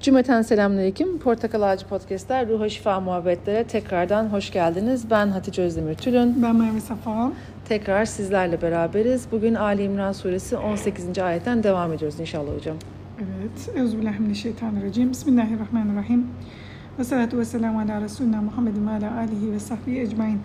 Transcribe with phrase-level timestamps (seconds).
[0.00, 1.18] Cümleten selamünaleyküm.
[1.18, 5.10] Portakal Ağacı Podcast'ler Ruha Şifa Muhabbetlere tekrardan hoş geldiniz.
[5.10, 6.42] Ben Hatice Özdemir Tülün.
[6.42, 7.32] Ben Merve Safa.
[7.68, 9.26] Tekrar sizlerle beraberiz.
[9.32, 11.18] Bugün Ali İmran Suresi 18.
[11.18, 12.76] ayetten devam ediyoruz inşallah hocam.
[13.18, 13.76] Evet.
[13.76, 15.10] Euzubillahimineşşeytanirracim.
[15.10, 16.26] Bismillahirrahmanirrahim.
[16.98, 20.40] Ve salatu ve selamu ala Resulina Muhammedin ve ala alihi ve sahbihi ecmain.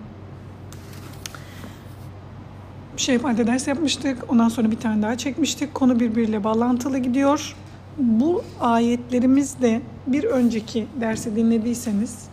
[2.97, 4.31] Şey ifade ders yapmıştık.
[4.31, 5.73] Ondan sonra bir tane daha çekmiştik.
[5.73, 7.55] Konu birbiriyle bağlantılı gidiyor.
[7.97, 12.25] Bu ayetlerimizde bir önceki dersi dinlediyseniz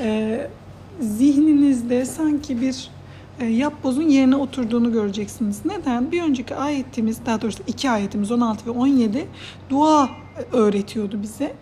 [0.00, 0.46] e,
[1.00, 2.90] zihninizde sanki bir
[3.40, 5.64] e, yapbozun yerine oturduğunu göreceksiniz.
[5.64, 6.12] Neden?
[6.12, 9.26] Bir önceki ayetimiz, daha doğrusu iki ayetimiz 16 ve 17
[9.70, 10.08] dua
[10.52, 11.52] öğretiyordu bize.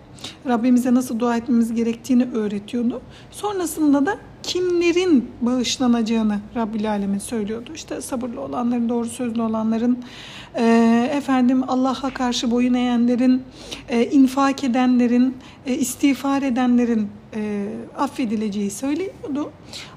[0.46, 3.00] Rabbimize nasıl dua etmemiz gerektiğini öğretiyordu.
[3.30, 7.70] Sonrasında da kimlerin bağışlanacağını Rabbül Alemin söylüyordu.
[7.74, 9.98] İşte sabırlı olanların, doğru sözlü olanların,
[10.54, 13.42] e, efendim Allah'a karşı boyun eğenlerin,
[13.88, 17.66] e, infak edenlerin, e, istiğfar edenlerin e,
[17.98, 19.52] affedileceği söyleniyordu.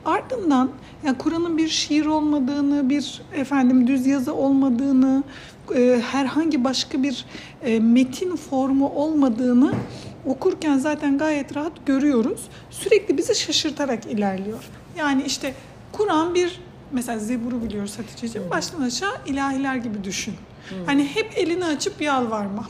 [0.06, 0.70] Ardından
[1.06, 5.24] yani Kur'an'ın bir şiir olmadığını, bir efendim düz yazı olmadığını,
[5.76, 7.26] e, herhangi başka bir
[7.64, 9.74] e, metin formu olmadığını
[10.26, 12.42] okurken zaten gayet rahat görüyoruz.
[12.70, 14.64] Sürekli bizi şaşırtarak ilerliyor.
[14.98, 15.54] Yani işte
[15.92, 16.60] Kur'an bir
[16.92, 18.50] mesela Zebur'u biliyoruz Hatice'ciğim.
[18.50, 20.34] Baştan aşağı ilahiler gibi düşün.
[20.72, 20.86] Hmm.
[20.86, 22.68] Hani hep elini açıp yalvarma.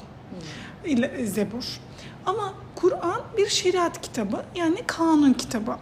[0.85, 1.25] Hmm.
[1.25, 1.79] Zebur.
[2.25, 5.75] Ama Kur'an bir şeriat kitabı yani kanun kitabı.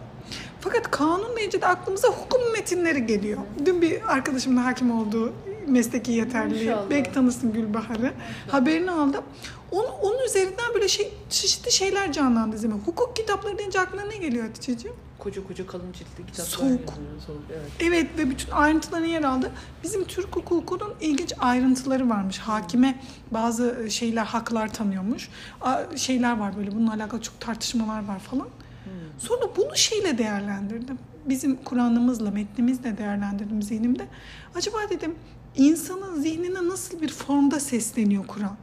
[0.60, 3.38] Fakat kanun deyince de aklımıza hukum metinleri geliyor.
[3.66, 5.32] Dün bir arkadaşımla hakim olduğu
[5.66, 6.76] mesleki yeterli.
[6.90, 8.12] Belki tanısın Gülbahar'ı.
[8.48, 9.24] Haberini aldım.
[9.70, 12.74] Onun, onun üzerinden böyle şey çeşitli şeyler canlandı zihme.
[12.74, 14.96] Hukuk kitapları deyince aklına ne geliyor Hatice'ciğim?
[15.18, 16.44] Koca koca kalın ciltli kitaplar.
[16.44, 16.92] Soğuk.
[17.26, 17.70] Soğuk evet.
[17.80, 19.50] evet ve bütün ayrıntılarını yer aldı.
[19.82, 22.38] Bizim Türk hukukunun ilginç ayrıntıları varmış.
[22.38, 25.28] Hakime bazı şeyler, haklar tanıyormuş.
[25.96, 28.48] Şeyler var böyle bununla alakalı çok tartışmalar var falan.
[28.84, 28.92] Hmm.
[29.18, 30.98] Sonra bunu şeyle değerlendirdim.
[31.26, 34.06] Bizim Kur'an'ımızla, metnimizle değerlendirdim zihnimde.
[34.54, 35.14] Acaba dedim
[35.56, 38.56] insanın zihnine nasıl bir formda sesleniyor Kur'an?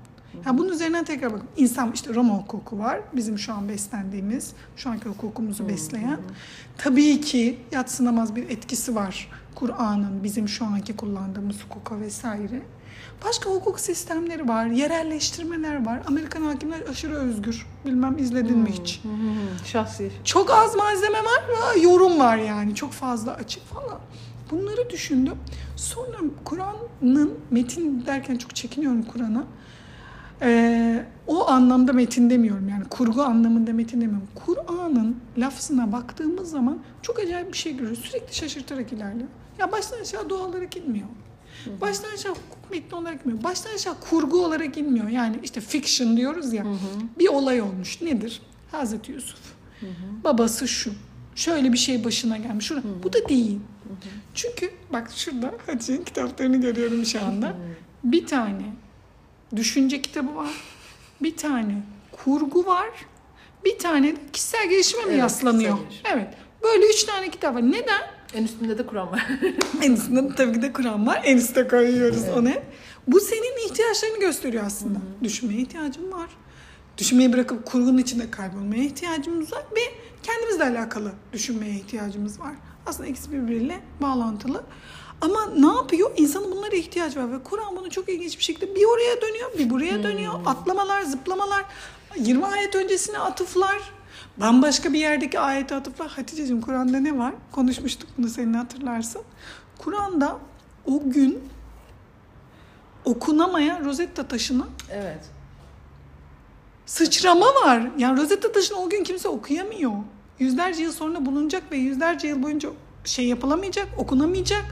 [0.46, 1.48] Yani bunun üzerinden tekrar bakın.
[1.58, 3.00] İnsan işte Roma hukuku var.
[3.14, 6.20] Bizim şu an beslendiğimiz, şu anki hukukumuzu besleyen.
[6.78, 12.62] Tabii ki yatsınamaz bir etkisi var Kur'an'ın bizim şu anki kullandığımız hukuka vesaire.
[13.26, 16.00] Başka hukuk sistemleri var, yerelleştirmeler var.
[16.08, 17.66] Amerikan hakimler aşırı özgür.
[17.86, 19.02] Bilmem izledin mi hiç?
[19.66, 20.12] Şahsi.
[20.24, 22.76] Çok az malzeme var, yorum var yani.
[22.76, 24.00] Çok fazla açık falan.
[24.52, 25.36] Bunları düşündüm.
[25.76, 29.44] Sonra Kur'an'ın metin derken çok çekiniyorum Kur'an'a.
[30.42, 34.28] Ee, o anlamda metin demiyorum yani kurgu anlamında metin demiyorum.
[34.36, 38.00] Kur'an'ın lafzına baktığımız zaman çok acayip bir şey görüyoruz.
[38.00, 39.30] Sürekli şaşırtarak ilerliyor.
[39.60, 41.08] Ya baştan aşağı dua olarak inmiyor.
[41.82, 43.44] Baştan aşağı hukuk metni olarak inmiyor.
[43.44, 45.08] Baştan aşağı kurgu olarak inmiyor.
[45.08, 46.64] Yani işte fiction diyoruz ya.
[46.66, 46.78] Hı hı.
[47.20, 48.02] Bir olay olmuş.
[48.02, 48.42] Nedir?
[48.72, 49.40] Hazreti Yusuf.
[49.80, 50.24] Hı hı.
[50.24, 50.92] Babası şu.
[51.38, 52.66] Şöyle bir şey başına gelmiş.
[52.66, 53.04] Şurada.
[53.04, 53.60] Bu da değil.
[54.36, 57.56] Çünkü bak şurada Hatice'nin kitaplarını görüyorum şu anda.
[58.04, 58.64] Bir tane
[59.56, 60.52] düşünce kitabı var.
[61.22, 61.82] Bir tane
[62.12, 62.90] kurgu var.
[63.66, 65.78] Bir tane de kişisel gelişime mi evet, yaslanıyor?
[66.14, 66.28] Evet.
[66.64, 67.72] Böyle üç tane kitap var.
[67.72, 68.02] Neden?
[68.34, 69.28] En üstünde de Kur'an var.
[69.82, 71.22] en üstünde de tabii ki de Kur'an var.
[71.26, 72.38] En üstte koyuyoruz evet.
[72.38, 72.52] onu.
[73.08, 75.00] Bu senin ihtiyaçlarını gösteriyor aslında.
[75.00, 75.24] Hı-hı.
[75.24, 76.30] Düşünmeye ihtiyacım var.
[76.98, 79.82] Düşünmeyi bırakıp kurgunun içinde kaybolmaya ihtiyacımız var ve
[80.24, 82.54] kendimizle alakalı düşünmeye ihtiyacımız var.
[82.86, 84.64] Aslında ikisi birbiriyle bağlantılı.
[85.22, 86.12] Ama ne yapıyor?
[86.18, 89.70] İnsanın bunlara ihtiyacı var ve Kur'an bunu çok ilginç bir şekilde bir oraya dönüyor, bir
[89.70, 90.04] buraya hmm.
[90.04, 90.34] dönüyor.
[90.34, 90.48] Hmm.
[90.48, 91.66] Atlamalar, zıplamalar,
[92.18, 93.78] 20 ayet öncesine atıflar,
[94.38, 96.08] bambaşka bir yerdeki ayete atıflar.
[96.08, 97.34] Hatice'cim Kur'an'da ne var?
[97.52, 99.22] Konuşmuştuk bunu senin hatırlarsın.
[99.78, 100.38] Kur'an'da
[100.86, 101.50] o gün
[103.06, 105.37] okunamayan Rosetta taşını evet.
[106.88, 107.88] Sıçrama var.
[107.98, 109.92] Yani Rosetta taşını o gün kimse okuyamıyor.
[110.40, 112.70] Yüzlerce yıl sonra bulunacak ve yüzlerce yıl boyunca
[113.06, 114.66] şey yapılamayacak, okunamayacak.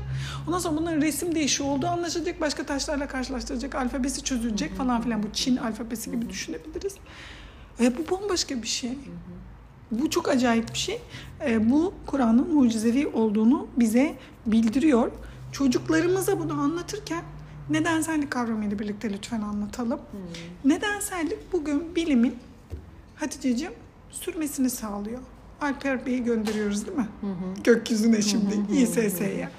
[0.47, 2.41] Ondan sonra bunların resim değişi olduğu anlaşılacak.
[2.41, 3.75] Başka taşlarla karşılaştıracak.
[3.75, 5.23] Alfabesi çözülecek falan filan.
[5.23, 6.95] Bu Çin alfabesi gibi düşünebiliriz.
[7.79, 8.97] Ve bu bambaşka bir şey.
[9.91, 11.01] Bu çok acayip bir şey.
[11.47, 15.11] E, bu Kur'an'ın mucizevi olduğunu bize bildiriyor.
[15.51, 17.23] Çocuklarımıza bunu anlatırken
[17.69, 19.99] nedensellik kavramıyla birlikte lütfen anlatalım.
[20.11, 20.71] Hmm.
[20.71, 22.35] Nedensellik bugün bilimin
[23.15, 23.71] Hatice'cim
[24.11, 25.19] sürmesini sağlıyor.
[25.61, 27.07] Alper Bey'i gönderiyoruz değil mi?
[27.21, 27.63] Hı hı.
[27.63, 29.49] Gökyüzüne şimdi İSS'ye.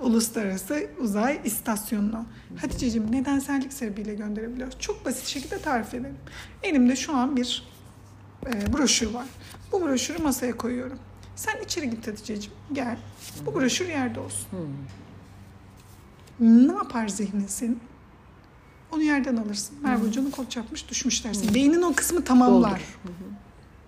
[0.00, 2.26] Uluslararası Uzay İstasyonu'na.
[2.60, 4.80] Hatice'cim nedensellik sebebiyle gönderebiliyoruz.
[4.80, 6.16] Çok basit şekilde tarif edelim.
[6.62, 7.68] Elimde şu an bir
[8.46, 9.26] e, broşür var.
[9.72, 10.98] Bu broşürü masaya koyuyorum.
[11.36, 12.52] Sen içeri git Hatice'cim.
[12.72, 12.96] Gel.
[13.46, 14.48] Bu broşür yerde olsun.
[16.40, 17.80] Ne yapar zihnin senin?
[18.92, 19.76] Onu yerden alırsın.
[19.82, 21.54] Merve Hoca'nın kol çarpmış düşmüş dersin.
[21.54, 22.80] Beynin o kısmı tamamlar.
[23.02, 23.12] Hı hı.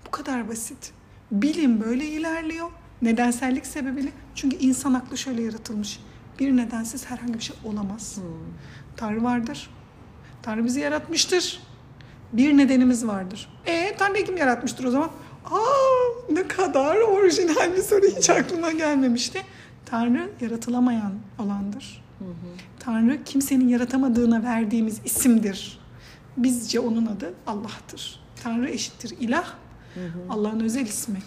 [0.06, 0.92] Bu kadar basit.
[1.30, 2.70] Bilim böyle ilerliyor.
[3.02, 4.12] Nedensellik sebebiyle.
[4.34, 6.00] Çünkü insan aklı şöyle yaratılmış.
[6.38, 8.18] Bir nedensiz herhangi bir şey olamaz.
[8.96, 9.70] Tanrı vardır.
[10.42, 11.62] Tanrı bizi yaratmıştır.
[12.32, 13.48] Bir nedenimiz vardır.
[13.66, 15.10] E Tanrı kim yaratmıştır o zaman?
[15.44, 19.42] Aa ne kadar orijinal bir soru hiç aklıma gelmemişti.
[19.86, 22.01] Tanrı yaratılamayan olandır.
[22.78, 25.78] Tanrı kimsenin yaratamadığına verdiğimiz isimdir.
[26.36, 28.20] Bizce onun adı Allah'tır.
[28.42, 29.54] Tanrı eşittir ilah.
[30.28, 31.18] Allah'ın özel ismi.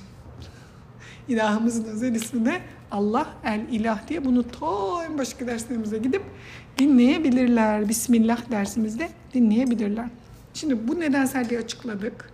[1.27, 2.61] İlahımızın özel ismi de
[2.91, 6.21] Allah el ilah diye bunu ta en başka derslerimize gidip
[6.77, 7.89] dinleyebilirler.
[7.89, 10.09] Bismillah dersimizde dinleyebilirler.
[10.53, 12.31] Şimdi bu nedenselliği açıkladık.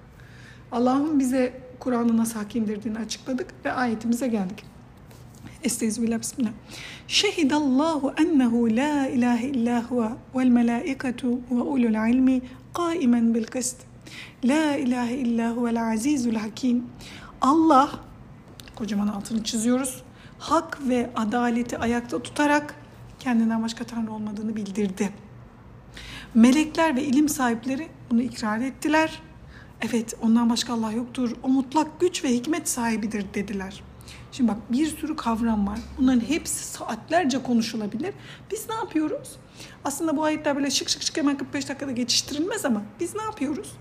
[0.72, 2.52] Allah'ın bize Kur'an'ı nasıl hak
[3.06, 4.71] açıkladık ve ayetimize geldik.
[5.64, 6.52] Estağfirullah bismillah.
[7.08, 12.42] Şehidallahu ennehu la ilahe illa huve vel melaiketu ve ulul ilmi
[12.74, 13.78] kaimen bil kıst.
[14.44, 16.84] La ilahe illa huvel azizul hakim.
[17.42, 17.90] Allah
[18.76, 20.04] kocaman altını çiziyoruz.
[20.40, 22.76] Hak ve adaleti ayakta tutarak
[23.20, 25.10] kendinden başka tanrı olmadığını bildirdi.
[26.34, 29.22] Melekler ve ilim sahipleri bunu ikrar ettiler.
[29.82, 31.32] Evet ondan başka Allah yoktur.
[31.44, 33.84] O mutlak güç ve hikmet sahibidir dediler.
[34.32, 35.80] Şimdi bak bir sürü kavram var.
[35.98, 38.14] Bunların hepsi saatlerce konuşulabilir.
[38.52, 39.36] Biz ne yapıyoruz?
[39.86, 43.72] Aslında bu ayetler böyle şık şık şık hemen 45 dakikada geçiştirilmez ama biz ne yapıyoruz?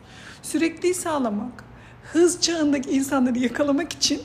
[0.42, 1.64] Sürekli sağlamak,
[2.12, 4.22] hız çağındaki insanları yakalamak için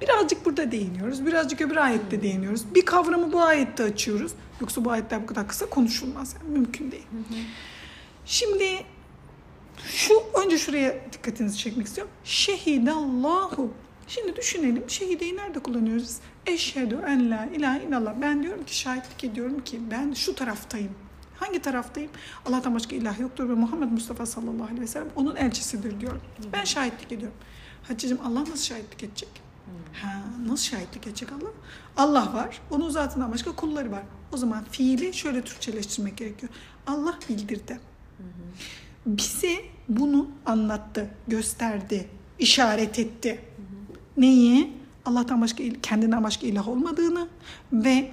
[0.00, 1.26] birazcık burada değiniyoruz.
[1.26, 2.74] Birazcık öbür ayette değiniyoruz.
[2.74, 4.32] Bir kavramı bu ayette açıyoruz.
[4.60, 6.34] Yoksa bu ayetler bu kadar kısa konuşulmaz.
[6.40, 7.06] Yani mümkün değil.
[8.26, 8.84] Şimdi
[9.84, 10.14] şu
[10.44, 12.12] önce şuraya dikkatinizi çekmek istiyorum.
[12.24, 13.70] Şehidallahu.
[14.08, 14.90] Şimdi düşünelim.
[14.90, 16.02] Şehideyi nerede kullanıyoruz?
[16.02, 16.20] biz?
[16.46, 18.14] Eşhedü en la ilahe illallah.
[18.20, 20.92] Ben diyorum ki şahitlik ediyorum ki ben şu taraftayım.
[21.36, 22.10] Hangi taraftayım?
[22.46, 26.20] Allah'tan başka ilah yoktur ve Muhammed Mustafa sallallahu aleyhi ve sellem onun elçisidir diyorum.
[26.52, 27.38] Ben şahitlik ediyorum.
[27.82, 29.28] Hatice'cim Allah nasıl şahitlik edecek?
[30.02, 31.50] Ha, nasıl şahitlik edecek Allah?
[31.96, 32.60] Allah var.
[32.70, 34.02] Onun zatından başka kulları var.
[34.32, 36.52] O zaman fiili şöyle Türkçeleştirmek gerekiyor.
[36.86, 37.80] Allah bildirdi.
[39.06, 39.56] Bize
[39.88, 43.40] bunu anlattı, gösterdi, işaret etti.
[44.16, 44.72] Neyi?
[45.04, 47.28] Allah'tan başka, kendinden başka ilah olmadığını
[47.72, 48.10] ve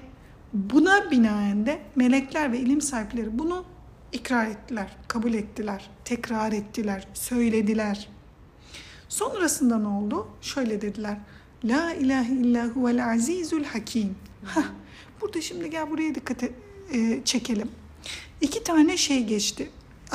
[0.54, 3.66] buna binaen de melekler ve ilim sahipleri bunu
[4.12, 8.10] ikrar ettiler, kabul ettiler, tekrar ettiler, söylediler.
[9.10, 10.28] Sonrasında ne oldu?
[10.42, 11.18] Şöyle dediler.
[11.64, 14.16] La ilahe illa huvel azizul hakim.
[14.46, 14.66] Hah,
[15.22, 16.52] burada şimdi gel buraya dikkat e-
[16.94, 17.70] e, çekelim.
[18.42, 19.70] İki tane şey geçti.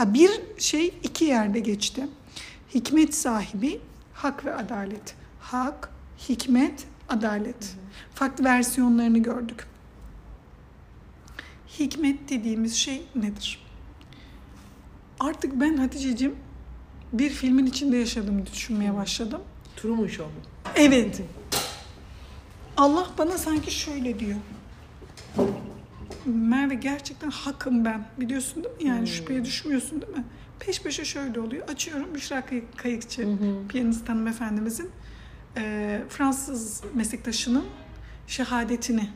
[0.07, 2.09] Bir şey iki yerde geçti.
[2.75, 3.81] Hikmet sahibi,
[4.15, 5.15] hak ve adalet.
[5.51, 5.91] Hak,
[6.29, 7.77] hikmet, adalet.
[8.15, 9.67] Farklı versiyonlarını gördük.
[11.79, 13.67] Hikmet dediğimiz şey nedir?
[15.21, 16.35] Artık ben Hatice'cim
[17.13, 19.41] bir filmin içinde yaşadığımı düşünmeye başladım.
[19.77, 20.41] Truman Show mu?
[20.77, 21.23] Evet.
[22.77, 24.39] Allah bana sanki şöyle diyor.
[26.27, 28.07] Merve gerçekten hakım ben.
[28.21, 28.85] Biliyorsun değil mi?
[28.89, 30.25] Yani şüpheye düşmüyorsun değil mi?
[30.61, 31.69] Peş peşe şöyle oluyor.
[31.69, 33.29] Açıyorum Büşra Kay- Kayıkçı,
[33.69, 34.91] piyanist hanımefendimizin
[35.59, 37.65] e, Fransız meslektaşının
[38.27, 39.09] şehadetini,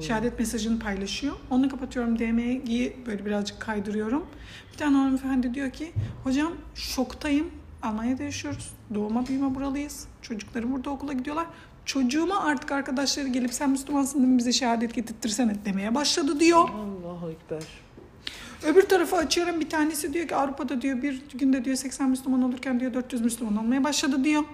[0.00, 1.34] şehadet mesajını paylaşıyor.
[1.50, 4.26] Onu kapatıyorum DM'yi böyle birazcık kaydırıyorum.
[4.72, 5.92] Bir tane hanımefendi diyor ki
[6.24, 7.46] hocam şoktayım.
[7.82, 8.72] Almanya'da yaşıyoruz.
[8.94, 10.06] Doğuma büyüme buralıyız.
[10.22, 11.46] Çocuklarım burada okula gidiyorlar.
[11.84, 16.68] Çocuğuma artık arkadaşları gelip sen Müslümansın değil mi bize şehadet getirtirsene demeye başladı diyor.
[16.68, 17.62] Allahu Ekber.
[18.66, 22.80] Öbür tarafı açıyorum bir tanesi diyor ki Avrupa'da diyor bir günde diyor 80 Müslüman olurken
[22.80, 24.44] diyor 400 Müslüman olmaya başladı diyor.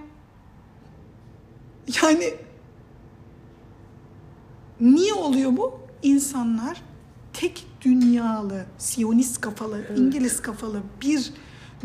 [2.03, 2.33] Yani
[4.81, 5.79] niye oluyor bu?
[6.03, 6.81] İnsanlar
[7.33, 11.33] tek dünyalı, Siyonist kafalı, İngiliz kafalı bir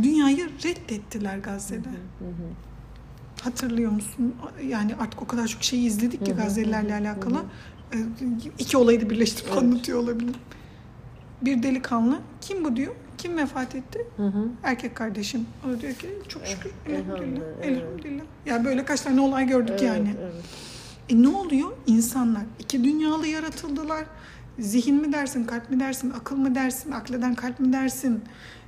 [0.03, 1.89] dünyayı reddettiler Gazze'de.
[3.43, 4.35] Hatırlıyor musun?
[4.67, 7.43] Yani artık o kadar çok şey izledik ki Gazze'lilerle alakalı.
[7.95, 7.99] Ee,
[8.59, 9.63] İki olayı da birleştirip Evet.
[9.63, 10.41] anlatıyor olabilirim.
[11.43, 12.95] Bir delikanlı, kim bu diyor?
[13.23, 14.07] Kim vefat etti?
[14.17, 14.49] Hı hı.
[14.63, 15.47] Erkek kardeşim.
[15.67, 16.71] O da diyor ki çok şükür.
[16.87, 17.45] Eh, Elhamdülillah.
[17.63, 18.25] elhamdülillah.
[18.47, 20.15] Ya böyle kaç tane olay gördük Evet, yani.
[20.23, 20.45] evet.
[21.09, 21.73] E ne oluyor?
[21.87, 24.05] İnsanlar iki dünyalı yaratıldılar.
[24.59, 28.25] Zihin mi dersin, kalp mi dersin, akıl mı dersin, akleden kalp mi dersin?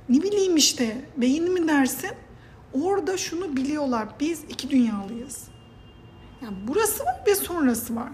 [0.09, 2.11] Ne bileyim işte, beyin mi dersin?
[2.73, 4.07] Orada şunu biliyorlar.
[4.19, 5.47] Biz iki dünyalıyız.
[6.41, 8.09] Yani burası var ve sonrası var.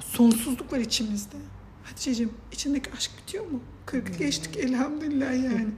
[0.00, 1.36] Sonsuzluk var içimizde.
[1.84, 3.60] Hatice'cim içindeki aşk bitiyor mu?
[3.92, 5.68] Kırkı geçtik elhamdülillah yani.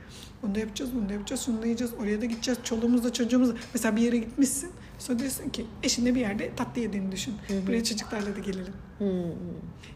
[0.42, 3.54] Onu da yapacağız, bunu da yapacağız, şunu da yiyeceğiz, oraya da gideceğiz, çoluğumuzla çocuğumuzla.
[3.75, 7.35] Mesela bir yere gitmişsin, Sonra diyorsun ki eşinle bir yerde tatlı yediğini düşün.
[7.66, 8.73] Buraya çocuklarla da gelelim.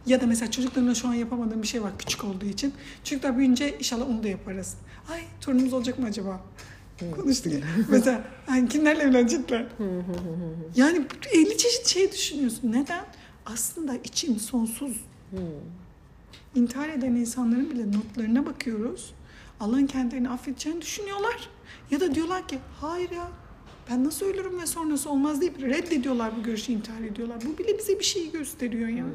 [0.07, 2.75] Ya da mesela çocuklarına şu an yapamadığım bir şey var küçük olduğu için.
[3.05, 4.75] Çocuklar büyüyünce inşallah onu da yaparız.
[5.13, 6.41] Ay torunumuz olacak mı acaba?
[7.17, 7.53] Konuştuk
[7.89, 9.67] mesela hani kimlerle evlenecekler?
[10.77, 12.73] yani 50 çeşit şey düşünüyorsun.
[12.73, 13.05] Neden?
[13.47, 14.97] Aslında için sonsuz.
[16.55, 19.15] İntihar eden insanların bile notlarına bakıyoruz.
[19.61, 21.49] Allah'ın kendilerini affedeceğini düşünüyorlar.
[21.91, 23.29] Ya da diyorlar ki hayır ya
[23.91, 27.39] ben nasıl ölürüm ve sonrası olmaz deyip reddediyorlar bu görüşü intihar ediyorlar.
[27.45, 29.13] Bu bile bize bir şeyi gösteriyor yani.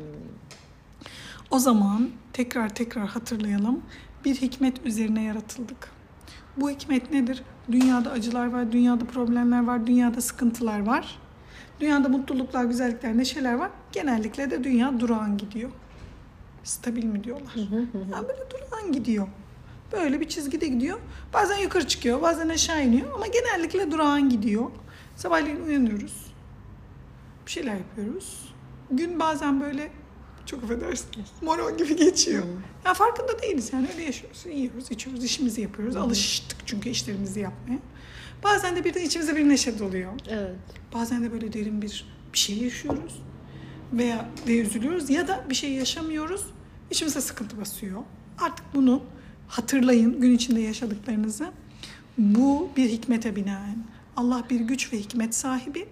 [1.52, 3.82] O zaman tekrar tekrar hatırlayalım.
[4.26, 5.90] Bir hikmet üzerine yaratıldık.
[6.58, 7.44] Bu hikmet nedir?
[7.72, 11.20] Dünyada acılar var, dünyada problemler var, dünyada sıkıntılar var.
[11.80, 13.72] Dünyada mutluluklar, güzellikler, neşeler var.
[13.92, 15.72] Genellikle de dünya durağan gidiyor.
[16.64, 17.54] Stabil mi diyorlar?
[18.12, 19.28] Yani böyle durağan gidiyor.
[19.92, 21.00] Böyle bir çizgide gidiyor.
[21.34, 24.72] Bazen yukarı çıkıyor, bazen aşağı iniyor ama genellikle durağan gidiyor.
[25.16, 26.26] Sabahleyin uyanıyoruz.
[27.46, 28.54] Bir şeyler yapıyoruz.
[28.92, 29.92] Gün bazen böyle
[30.46, 31.08] çok affedersin
[31.42, 32.44] moron gibi geçiyor.
[32.86, 34.46] Ya farkında değiliz yani öyle yaşıyoruz.
[34.46, 35.96] Yiyoruz, içiyoruz, işimizi yapıyoruz.
[35.96, 37.80] Alıştık çünkü işlerimizi yapmaya.
[38.44, 40.12] Bazen de birden içimize bir neşe doluyor.
[40.30, 40.56] Evet.
[40.94, 43.22] Bazen de böyle derin bir bir şey yaşıyoruz.
[43.94, 46.46] Veya de üzülüyoruz ya da bir şey yaşamıyoruz.
[46.92, 48.04] İçimize sıkıntı basıyor.
[48.40, 49.04] Artık bunu
[49.48, 51.52] hatırlayın gün içinde yaşadıklarınızı.
[52.18, 53.84] Bu bir hikmete binaen.
[54.16, 55.88] Allah bir güç ve hikmet sahibi.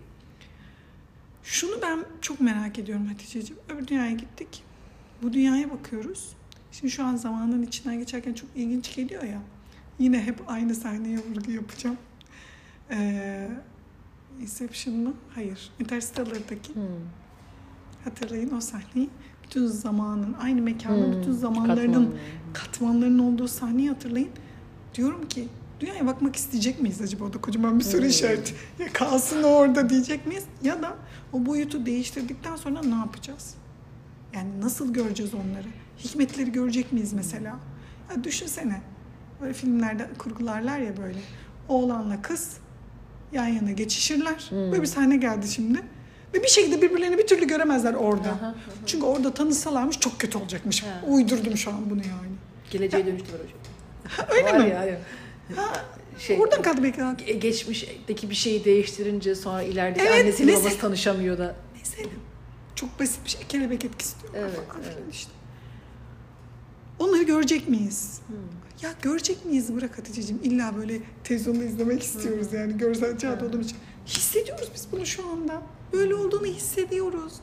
[1.44, 3.62] Şunu ben çok merak ediyorum Hatice'ciğim.
[3.70, 4.64] Öbür dünyaya gittik.
[5.24, 6.30] Bu dünyaya bakıyoruz.
[6.72, 9.42] Şimdi şu an zamanın içinden geçerken çok ilginç geliyor ya.
[10.00, 11.98] Yine hep aynı sahneye vurgu yapacağım.
[12.92, 13.50] Ee,
[14.42, 15.14] Inception mı?
[15.36, 15.72] Hayır.
[15.80, 16.84] Interstellar'daki Hmm.
[18.04, 19.10] Hatırlayın o sahneyi.
[19.44, 22.14] Bütün zamanın, aynı mekanın, Hmm, bütün zamanlarının katmanlı.
[22.54, 24.30] katmanların olduğu sahneyi hatırlayın.
[24.96, 25.48] Diyorum ki
[25.80, 27.24] dünyaya bakmak isteyecek miyiz acaba?
[27.26, 28.10] O da kocaman bir soru Hmm.
[28.10, 28.54] işareti.
[28.80, 30.44] Ya kalsın orada diyecek miyiz?
[30.64, 30.96] Ya da
[31.34, 33.56] o boyutu değiştirdikten sonra ne yapacağız?
[34.34, 35.68] Yani nasıl göreceğiz onları?
[36.00, 37.60] Hikmetleri görecek miyiz mesela?
[38.16, 38.82] Ya düşünsene.
[39.42, 41.20] Böyle filmlerde kurgularlar ya böyle.
[41.68, 42.58] Oğlanla kız
[43.34, 44.46] yan yana geçişirler.
[44.50, 44.58] Hmm.
[44.58, 45.82] Böyle bir sahne geldi şimdi.
[46.34, 48.30] Ve bir şekilde birbirlerini bir türlü göremezler orada.
[48.30, 48.56] Aha, aha.
[48.86, 50.84] Çünkü orada tanışsalarmış çok kötü olacakmış.
[50.84, 51.02] Ha.
[51.08, 52.32] Uydurdum şu an bunu yani.
[52.72, 54.28] Geleceğe dönüştü var hocam.
[54.38, 54.70] Öyle Var mi?
[54.70, 55.00] Ya, ya.
[55.56, 55.86] Ha,
[56.20, 57.40] Şey, oradan kaldı belki.
[57.40, 61.56] geçmişteki bir şeyi değiştirince sonra ileride Evet, annesiyle babası tanışamıyor da.
[61.80, 62.10] Mesela
[62.76, 63.42] çok basit bir şey.
[63.50, 64.98] Kelebek etkisi diyorlar Evet, falan evet.
[65.14, 65.32] işte.
[67.00, 68.20] Onları görecek miyiz?
[68.28, 68.36] Hmm.
[68.82, 70.42] Ya görecek miyiz bırak Hatice'ciğim.
[70.44, 73.78] İlla böyle televizyonda izlemek istiyoruz yani görsel çağda olduğumuz için.
[74.08, 75.62] Hissediyoruz biz bunu şu anda.
[75.94, 77.34] Böyle olduğunu hissediyoruz.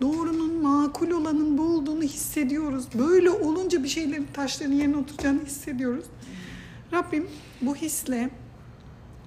[0.00, 2.84] Doğrunun, makul olanın bu olduğunu hissediyoruz.
[2.98, 6.04] Böyle olunca bir şeylerin taşların yerine oturacağını hissediyoruz.
[6.92, 7.26] Rabbim
[7.62, 8.30] bu hisle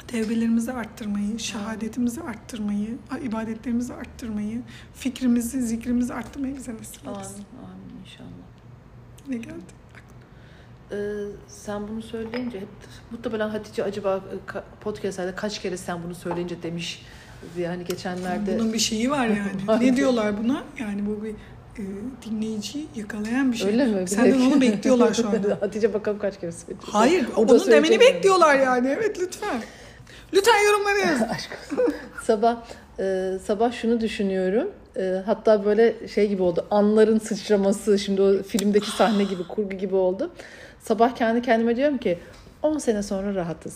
[0.08, 4.62] tevbelerimizi arttırmayı, şehadetimizi arttırmayı, ibadetlerimizi arttırmayı,
[4.94, 7.36] fikrimizi, zikrimizi arttırmayı bize nasip Amin, eylesin.
[7.64, 8.28] amin inşallah.
[9.30, 9.84] Ne geldi?
[10.92, 10.96] Ee,
[11.48, 12.68] sen bunu söyleyince hep
[13.12, 17.06] muhtemelen Hatice acaba e, podcastlerde kaç kere sen bunu söyleyince demiş
[17.56, 19.82] diye hani geçenlerde Bunun bir şeyi var yani.
[19.82, 20.64] Ne diyorlar buna?
[20.80, 21.36] Yani bu bir
[21.80, 21.84] e,
[22.26, 23.72] dinleyiciyi yakalayan bir şey.
[23.72, 24.08] öyle mi?
[24.08, 25.58] Senden onu bekliyorlar şu anda.
[25.62, 26.86] Hatice bakalım kaç kere söyledi.
[26.92, 28.88] Hayır, Burada onu demeni söyleyecek bekliyorlar yani.
[28.88, 29.62] Evet lütfen.
[30.34, 31.28] Lütfen yorumlara yazın.
[32.24, 32.58] Sabah
[33.00, 34.68] e, sabah şunu düşünüyorum.
[34.98, 36.66] E, hatta böyle şey gibi oldu.
[36.72, 40.32] Anların sıçraması şimdi o filmdeki sahne gibi kurgu gibi oldu.
[40.80, 42.20] Sabah kendi kendime diyorum ki
[42.62, 43.76] 10 sene sonra rahatız.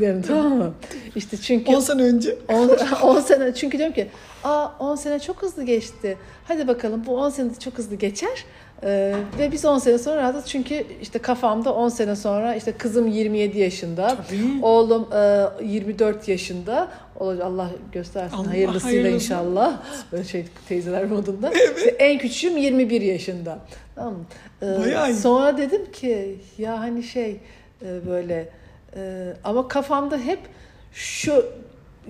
[0.00, 0.74] Yani, tamam mı?
[1.16, 2.38] İşte çünkü 10 sene önce.
[3.02, 4.08] 10 sene çünkü diyorum ki
[4.44, 6.18] aa 10 sene çok hızlı geçti.
[6.48, 8.44] Hadi bakalım bu 10 sene de çok hızlı geçer.
[8.82, 13.06] Ee, ve biz 10 sene sonra rahatız çünkü işte kafamda 10 sene sonra işte kızım
[13.08, 14.64] 27 yaşında, Tabii.
[14.64, 15.08] oğlum
[15.62, 16.88] e, 24 yaşında.
[17.20, 19.24] Allah göstersin Allah hayırlısıyla hayırlısı.
[19.24, 19.82] inşallah.
[20.12, 21.52] Böyle şey teyzeler modunda.
[21.76, 23.58] İşte en küçüğüm 21 yaşında.
[23.94, 24.24] Tamam?
[24.62, 27.40] Ee, sonra dedim ki ya hani şey
[27.82, 28.48] e, böyle
[28.96, 30.38] e, ama kafamda hep
[30.92, 31.44] şu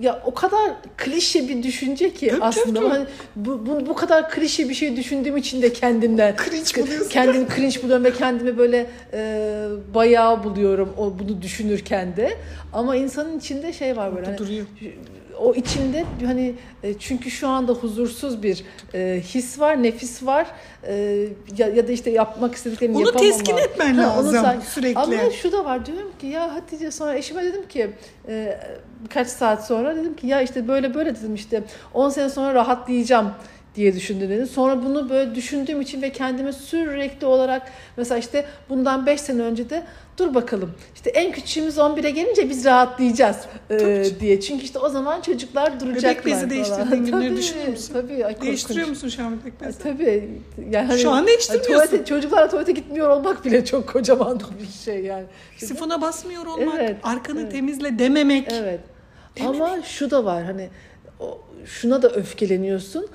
[0.01, 2.89] ya o kadar klişe bir düşünce ki Tabii, tabii, aslında tabii.
[2.89, 7.09] Hani bu, bu, bu kadar klişe bir şey düşündüğüm için de kendimden Cringe buluyorsun.
[7.09, 12.37] kendimi cringe buluyorum ve kendimi böyle e, bayağı buluyorum o bunu düşünürken de
[12.73, 14.65] ama insanın içinde şey var böyle hani, duruyor.
[15.41, 20.47] O içinde hani e, çünkü şu anda huzursuz bir e, his var, nefis var
[20.87, 20.93] e,
[21.57, 23.31] ya, ya da işte yapmak istediklerini Onu yapamama.
[23.31, 24.99] teskin etmen Ha, onu lazım sen- sürekli.
[24.99, 27.89] Ama şu da var diyorum ki ya Hatice sonra eşime dedim ki
[28.27, 28.57] e,
[29.03, 33.31] birkaç saat sonra dedim ki ya işte böyle böyle dedim işte 10 sene sonra rahatlayacağım
[33.75, 34.47] diye düşündüm dedi.
[34.47, 39.69] Sonra bunu böyle düşündüğüm için ve kendime sürekli olarak mesela işte bundan 5 sene önce
[39.69, 39.83] de
[40.17, 43.37] dur bakalım işte en küçüğümüz 11'e gelince biz rahatlayacağız
[43.69, 44.41] e, diye.
[44.41, 47.93] Çünkü işte o zaman çocuklar duracaklar Bebek bezi değiştirdiğin günleri Tabii, düşünüyor musun?
[47.93, 48.25] Tabii.
[48.25, 49.79] Ay, Değiştiriyor musun şu an bebek bezi?
[49.83, 50.29] Tabii.
[50.71, 51.73] Yani hani, Şu an değiştirmiyorsun.
[51.73, 55.25] Tuvalete, çocuklarla tuvalete gitmiyor olmak bile çok kocaman bir şey yani.
[55.57, 57.51] Sifona basmıyor olmak, Evet, arkanı evet.
[57.51, 58.47] temizle dememek.
[58.51, 58.79] Evet.
[59.37, 59.61] Dememek.
[59.61, 60.69] Ama şu da var hani
[61.19, 63.07] o- şuna da öfkeleniyorsun.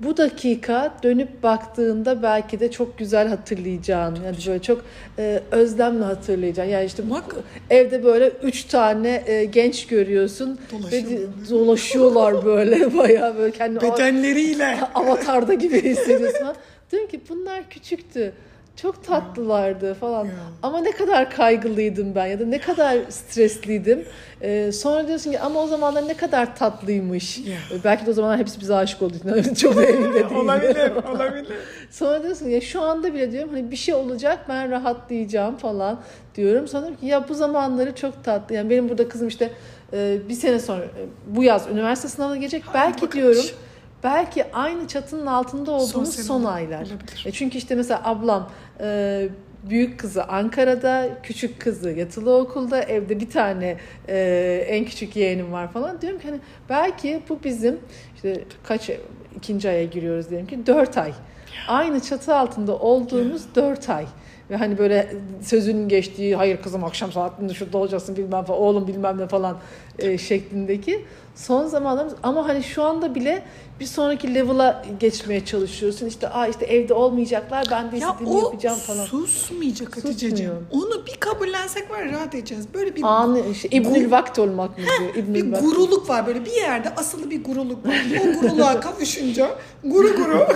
[0.00, 4.84] Bu dakika dönüp baktığında belki de çok güzel hatırlayacağın, yani böyle çok
[5.18, 6.68] e, özlemle hatırlayacağın.
[6.68, 7.36] Yani işte Bak.
[7.70, 10.58] evde böyle üç tane e, genç görüyorsun
[10.92, 11.04] ve
[11.50, 14.78] dolaşıyorlar böyle bayağı böyle kendi Bedenleriyle.
[14.94, 16.46] avatarda gibi hissediyorsun.
[16.92, 18.32] Diyorum ki bunlar küçüktü.
[18.76, 20.24] Çok tatlılardı falan.
[20.24, 20.30] Ya.
[20.62, 24.04] Ama ne kadar kaygılıydım ben ya da ne kadar stresliydim.
[24.42, 27.38] Ee, sonra diyorsun ki ama o zamanlar ne kadar tatlıymış.
[27.38, 27.44] Ya.
[27.72, 30.36] Ee, Belki de o zaman hepsi bize aşık olduğu için çok emin de değilim.
[30.36, 31.56] olabilir, olabilir.
[31.90, 36.00] Sonra diyorsun ya şu anda bile diyorum hani bir şey olacak ben rahatlayacağım falan
[36.34, 36.68] diyorum.
[36.68, 38.54] Sonra diyorum ki ya bu zamanları çok tatlı.
[38.54, 39.50] Yani benim burada kızım işte
[39.92, 42.62] e, bir sene sonra e, bu yaz üniversite sınavına girecek.
[42.66, 43.12] Hadi belki bakalım.
[43.12, 43.44] diyorum
[44.04, 46.80] belki aynı çatının altında olduğumuz son, olur- aylar.
[46.80, 47.24] olabilir.
[47.26, 49.28] E çünkü işte mesela ablam e,
[49.70, 53.76] büyük kızı Ankara'da, küçük kızı yatılı okulda, evde bir tane
[54.08, 56.00] e, en küçük yeğenim var falan.
[56.00, 57.78] Diyorum ki hani belki bu bizim
[58.14, 58.90] işte kaç
[59.36, 61.12] ikinci aya giriyoruz diyelim ki dört ay.
[61.68, 64.06] Aynı çatı altında olduğumuz dört ay.
[64.50, 69.18] Ve hani böyle sözünün geçtiği hayır kızım akşam saatinde şurada olacaksın bilmem falan oğlum bilmem
[69.18, 69.56] ne falan
[69.98, 73.44] e, şeklindeki son zamanlarımız ama hani şu anda bile
[73.80, 76.06] bir sonraki level'a geçmeye çalışıyorsun.
[76.06, 79.04] İşte aa işte evde olmayacaklar ben de Ya istediğimi o yapacağım falan.
[79.04, 80.66] susmayacak Hatice'ciğim.
[80.70, 82.66] Onu bir kabullensek var ya, rahat edeceğiz.
[82.74, 85.14] Böyle bir Anı işte İbnül Vakt olmak mı diyor?
[85.16, 85.62] İbnül bir Vakt.
[85.62, 88.04] guruluk var böyle bir yerde asılı bir guruluk var.
[88.20, 89.50] O guruluğa kavuşunca
[89.84, 90.46] guru guru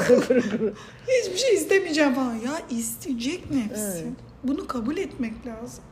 [1.08, 2.34] hiçbir şey istemeyeceğim falan.
[2.34, 3.82] Ya isteyecek nefsi.
[4.02, 4.12] Evet.
[4.44, 5.84] Bunu kabul etmek lazım.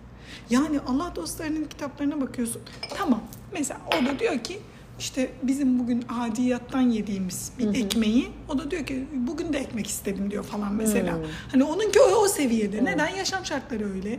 [0.50, 2.62] Yani Allah dostlarının kitaplarına bakıyorsun.
[2.98, 3.20] Tamam.
[3.52, 4.58] Mesela o da diyor ki
[4.98, 10.30] işte bizim bugün adiyattan yediğimiz bir ekmeği o da diyor ki bugün de ekmek istedim
[10.30, 11.12] diyor falan mesela.
[11.12, 11.22] Hı.
[11.52, 12.84] Hani onunki o, o seviyede.
[12.84, 13.08] Neden?
[13.08, 14.18] Yaşam şartları öyle.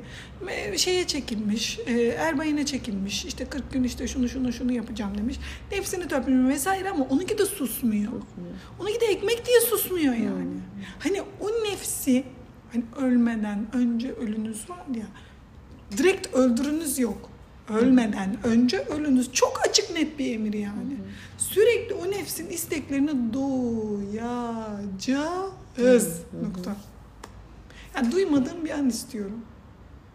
[0.77, 3.25] Şeye çekilmiş, e, erbayına çekilmiş.
[3.25, 5.39] İşte 40 gün işte şunu şunu şunu yapacağım demiş.
[5.71, 8.11] Nefsini töpmüyor vesaire ama onunki de susmuyor.
[8.79, 10.47] Onunki de ekmek diye susmuyor yani.
[10.99, 12.23] Hani o nefsi
[12.71, 15.05] hani ölmeden önce ölünüz var ya
[15.97, 17.29] direkt öldürünüz yok.
[17.73, 19.31] Ölmeden önce ölünüz.
[19.33, 20.97] Çok açık net bir emir yani.
[21.37, 23.33] Sürekli o nefsin isteklerini
[24.97, 26.21] doyacağız.
[26.43, 26.75] Nokta.
[27.95, 29.39] Yani duymadığım bir an istiyorum.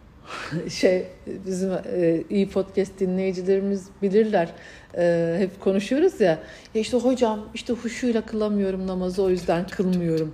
[0.69, 1.07] şey
[1.45, 4.49] bizim e, iyi podcast dinleyicilerimiz bilirler.
[4.97, 6.39] E, hep konuşuyoruz ya.
[6.75, 10.33] Ya işte hocam işte huşuyla kılamıyorum namazı o yüzden kılmıyorum.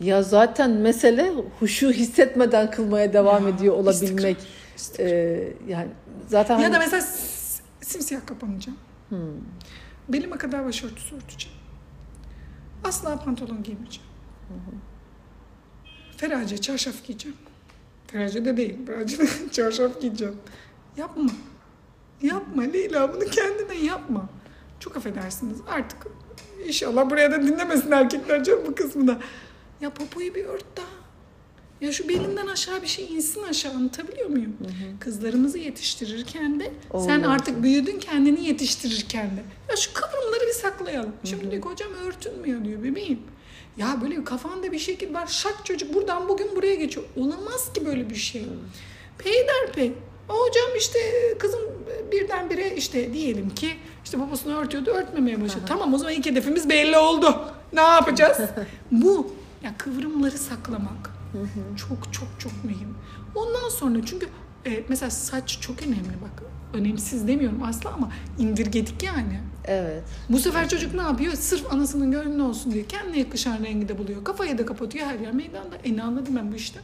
[0.00, 1.30] Ya zaten mesele
[1.60, 4.36] huşu hissetmeden kılmaya devam Ya, ediyor olabilmek.
[4.38, 4.59] istikrar.
[4.98, 5.88] E, yani
[6.28, 7.02] zaten Ya hani- da mesela
[7.80, 8.78] simsiyah kapanacağım.
[9.08, 9.18] Hmm.
[10.08, 11.58] Belime kadar başörtüsü örteceğim.
[12.84, 14.08] Asla pantolon giymeyeceğim.
[16.16, 17.36] Ferace çarşaf giyeceğim.
[18.06, 18.86] Ferace de değil.
[18.86, 20.36] Ferace de çarşaf giyeceğim.
[20.96, 21.30] Yapma.
[22.22, 24.28] Yapma Leyla bunu kendine yapma.
[24.80, 26.06] Çok affedersiniz artık
[26.66, 29.18] inşallah buraya da dinlemesin erkekler canım bu kısmında.
[29.80, 30.86] Ya popoyu bir ört daha.
[31.80, 34.56] Ya şu belinden aşağı bir şey insin aşağı anlatabiliyor muyum?
[35.00, 37.30] Kızlarımızı yetiştirirken de sen Olmaz.
[37.40, 39.42] artık büyüdün kendini yetiştirirken de.
[39.70, 41.12] Ya şu kıvrımları bir saklayalım.
[41.24, 43.18] Şimdi diyor hocam örtünmüyor diyor bebeğim.
[43.76, 45.26] Ya böyle kafanda bir şekil var.
[45.26, 47.06] Şak çocuk buradan bugün buraya geçiyor.
[47.16, 48.46] Olamaz ki böyle bir şey.
[49.18, 49.92] Peyderpey.
[50.28, 50.98] Hocam işte
[51.38, 51.60] kızım
[52.12, 53.70] birdenbire işte diyelim ki
[54.04, 55.64] işte babasını örtüyordu örtmemeye başladı.
[55.68, 57.44] Tamam o zaman ilk hedefimiz belli oldu.
[57.72, 58.38] Ne yapacağız?
[58.90, 59.32] Bu
[59.64, 61.19] ya kıvrımları saklamak
[61.76, 62.94] çok çok çok mühim.
[63.34, 64.28] Ondan sonra çünkü
[64.66, 66.42] e, mesela saç çok önemli bak.
[66.74, 69.40] Önemsiz demiyorum asla ama indirgedik yani.
[69.64, 70.02] Evet.
[70.28, 71.32] Bu sefer çocuk ne yapıyor?
[71.32, 74.24] Sırf anasının gönlü olsun diye kendine yakışan rengi de buluyor.
[74.24, 75.76] Kafayı da kapatıyor her yer meydanda.
[75.84, 76.82] E ne anladım ben bu işten?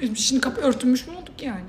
[0.00, 1.64] E, Şimdi kapı örtülmüş mü olduk yani?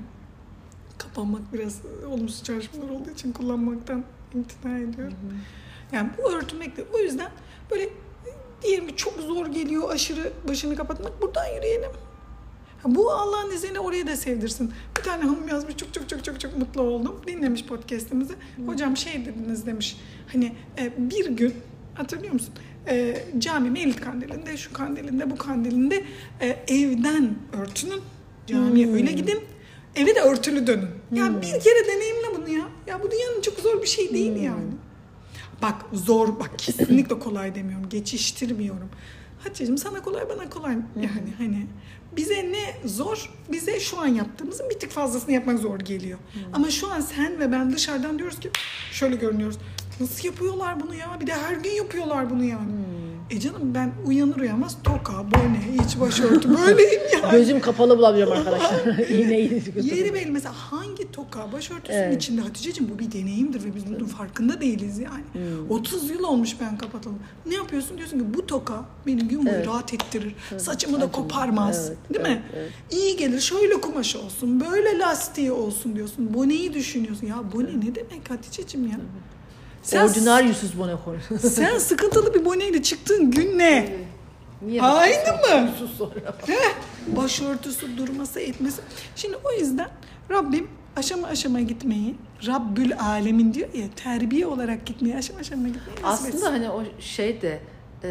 [0.98, 1.80] Kapanmak biraz
[2.10, 4.04] olumsuz çalışmalar olduğu için kullanmaktan
[4.34, 5.14] imtina ediyorum.
[5.92, 7.30] Yani bu örtünmek de o yüzden
[7.70, 7.88] böyle
[8.62, 11.90] diyelim ki çok zor geliyor aşırı başını kapatmak buradan yürüyelim.
[12.84, 14.72] Bu Allah'ın izniyle oraya da sevdirsin.
[14.98, 17.16] Bir tane hanım yazmış çok çok çok çok çok mutlu oldum.
[17.26, 18.34] Dinlemiş podcast'imizi.
[18.66, 19.96] Hocam şey dediniz demiş.
[20.32, 21.54] Hani e, bir gün
[21.94, 22.54] hatırlıyor musun?
[22.88, 26.04] E, cami Mevlid kandilinde, şu kandilinde, bu kandilinde
[26.40, 28.00] e, evden örtünün.
[28.46, 28.94] Camiye Hmm.
[28.94, 29.40] öyle gidin.
[29.96, 30.88] Eve de örtülü dönün.
[31.12, 32.68] Ya bir kere deneyimle bunu ya.
[32.86, 34.64] Ya bu dünyanın çok zor bir şey değil yani.
[35.62, 37.88] Bak zor bak kesinlikle kolay demiyorum.
[37.88, 38.88] Geçiştirmiyorum.
[39.44, 40.72] Hatice'cim sana kolay bana kolay.
[40.96, 41.66] Yani hani
[42.16, 43.30] bize ne zor?
[43.52, 46.18] Bize şu an yaptığımızın bir tık fazlasını yapmak zor geliyor.
[46.52, 48.50] Ama şu an sen ve ben dışarıdan diyoruz ki
[48.92, 49.58] şöyle görünüyoruz.
[50.00, 51.20] Nasıl yapıyorlar bunu ya?
[51.20, 52.70] Bir de her gün yapıyorlar bunu yani.
[53.30, 57.30] E canım ben uyanır uyanmaz toka, bone, iç başörtü böyleyim yani.
[57.38, 58.98] Gözüm kapalı bulabiliyorum arkadaşlar.
[59.08, 62.16] İğneyi Yeri belli mesela hangi toka başörtüsünün Evet.
[62.22, 65.24] içinde Hatice'cim bu bir deneyimdir ve biz bunun farkında değiliz yani.
[65.68, 67.18] 30 yıl olmuş ben kapatalım.
[67.46, 69.66] Ne yapıyorsun diyorsun ki bu toka benim gün boyu Evet.
[69.66, 70.34] rahat ettirir.
[70.58, 71.88] Saçımı da koparmaz.
[71.88, 72.42] Evet, değil evet, mi?
[72.56, 72.70] evet.
[72.90, 76.34] İyi gelir şöyle kumaş olsun böyle lastiği olsun diyorsun.
[76.34, 77.26] Boneyi düşünüyorsun.
[77.26, 79.00] Ya bone ne demek Hatice'cim ya?
[79.82, 80.96] Sen, Ordinaryusuz bone
[81.38, 83.96] sen sıkıntılı bir boneyle çıktığın gün ne?
[84.62, 84.82] Niye?
[84.82, 85.70] Aynı mı?
[85.78, 86.34] Sus sonra.
[86.46, 86.74] Heh,
[87.16, 88.82] başörtüsü durması etmesi.
[89.16, 89.88] Şimdi o yüzden
[90.30, 92.14] Rabbim aşama aşama gitmeyi,
[92.46, 96.38] Rabbül Alemin diyor ya terbiye olarak gitmeyi, aşama aşama gitmeyi nasip etsin.
[96.38, 97.60] Aslında hani o şey de
[98.04, 98.10] e,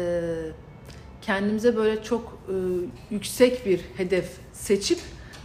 [1.22, 2.54] kendimize böyle çok e,
[3.14, 4.98] yüksek bir hedef seçip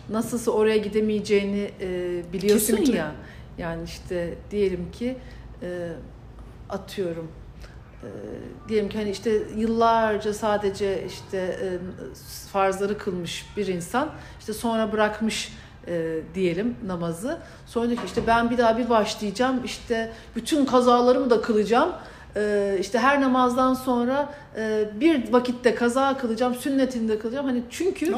[0.09, 2.97] nasılsa oraya gidemeyeceğini e, biliyorsun Kesinlikle.
[2.97, 3.11] ya.
[3.57, 5.17] Yani işte diyelim ki
[5.61, 5.89] e,
[6.75, 7.31] atıyorum
[8.03, 8.09] e,
[8.69, 11.67] diyelim ki hani işte yıllarca sadece işte e,
[12.51, 14.09] farzları kılmış bir insan
[14.39, 15.53] işte sonra bırakmış
[15.87, 17.37] e, diyelim namazı.
[17.65, 21.91] Sonra diyor ki işte ben bir daha bir başlayacağım işte bütün kazalarımı da kılacağım.
[22.35, 27.45] E, işte her namazdan sonra e, bir vakitte kaza kılacağım, sünnetini de kılacağım.
[27.45, 28.11] Hani çünkü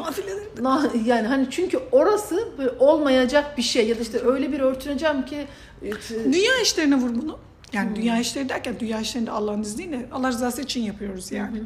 [0.61, 5.25] Na- yani hani çünkü orası böyle olmayacak bir şey ya da işte öyle bir örtüneceğim
[5.25, 5.47] ki
[5.81, 5.91] e,
[6.33, 7.39] Dünya işlerine vur bunu.
[7.73, 11.61] Yani dünya işleri derken dünya işlerini de Allah'ın izniyle Allah rızası için yapıyoruz yani.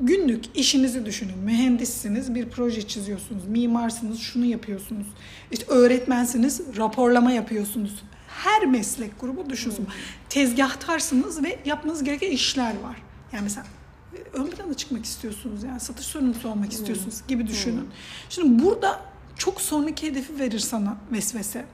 [0.00, 1.38] Günlük işinizi düşünün.
[1.38, 3.46] Mühendissiniz, bir proje çiziyorsunuz.
[3.46, 5.06] Mimarsınız, şunu yapıyorsunuz.
[5.52, 8.02] İşte öğretmensiniz, raporlama yapıyorsunuz.
[8.28, 9.86] Her meslek grubu düşünsün.
[10.28, 12.96] Tezgahtarsınız ve yapmanız gereken işler var.
[13.32, 13.66] Yani mesela
[14.14, 17.88] e, ön plana çıkmak istiyorsunuz yani satış sorumlusu olmak istiyorsunuz gibi düşünün.
[18.28, 19.00] Şimdi burada
[19.36, 21.64] çok sonraki hedefi verir sana vesvese.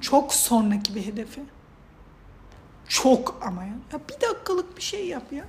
[0.00, 1.40] Çok sonraki bir hedefi.
[2.92, 3.74] Çok ama ya.
[3.92, 5.44] Ya bir dakikalık bir şey yap ya.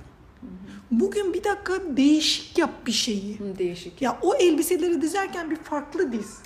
[0.90, 3.40] Bugün bir dakika değişik yap bir şeyi.
[3.40, 4.02] Hı, değişik.
[4.02, 6.38] Ya o elbiseleri dizerken bir farklı diz.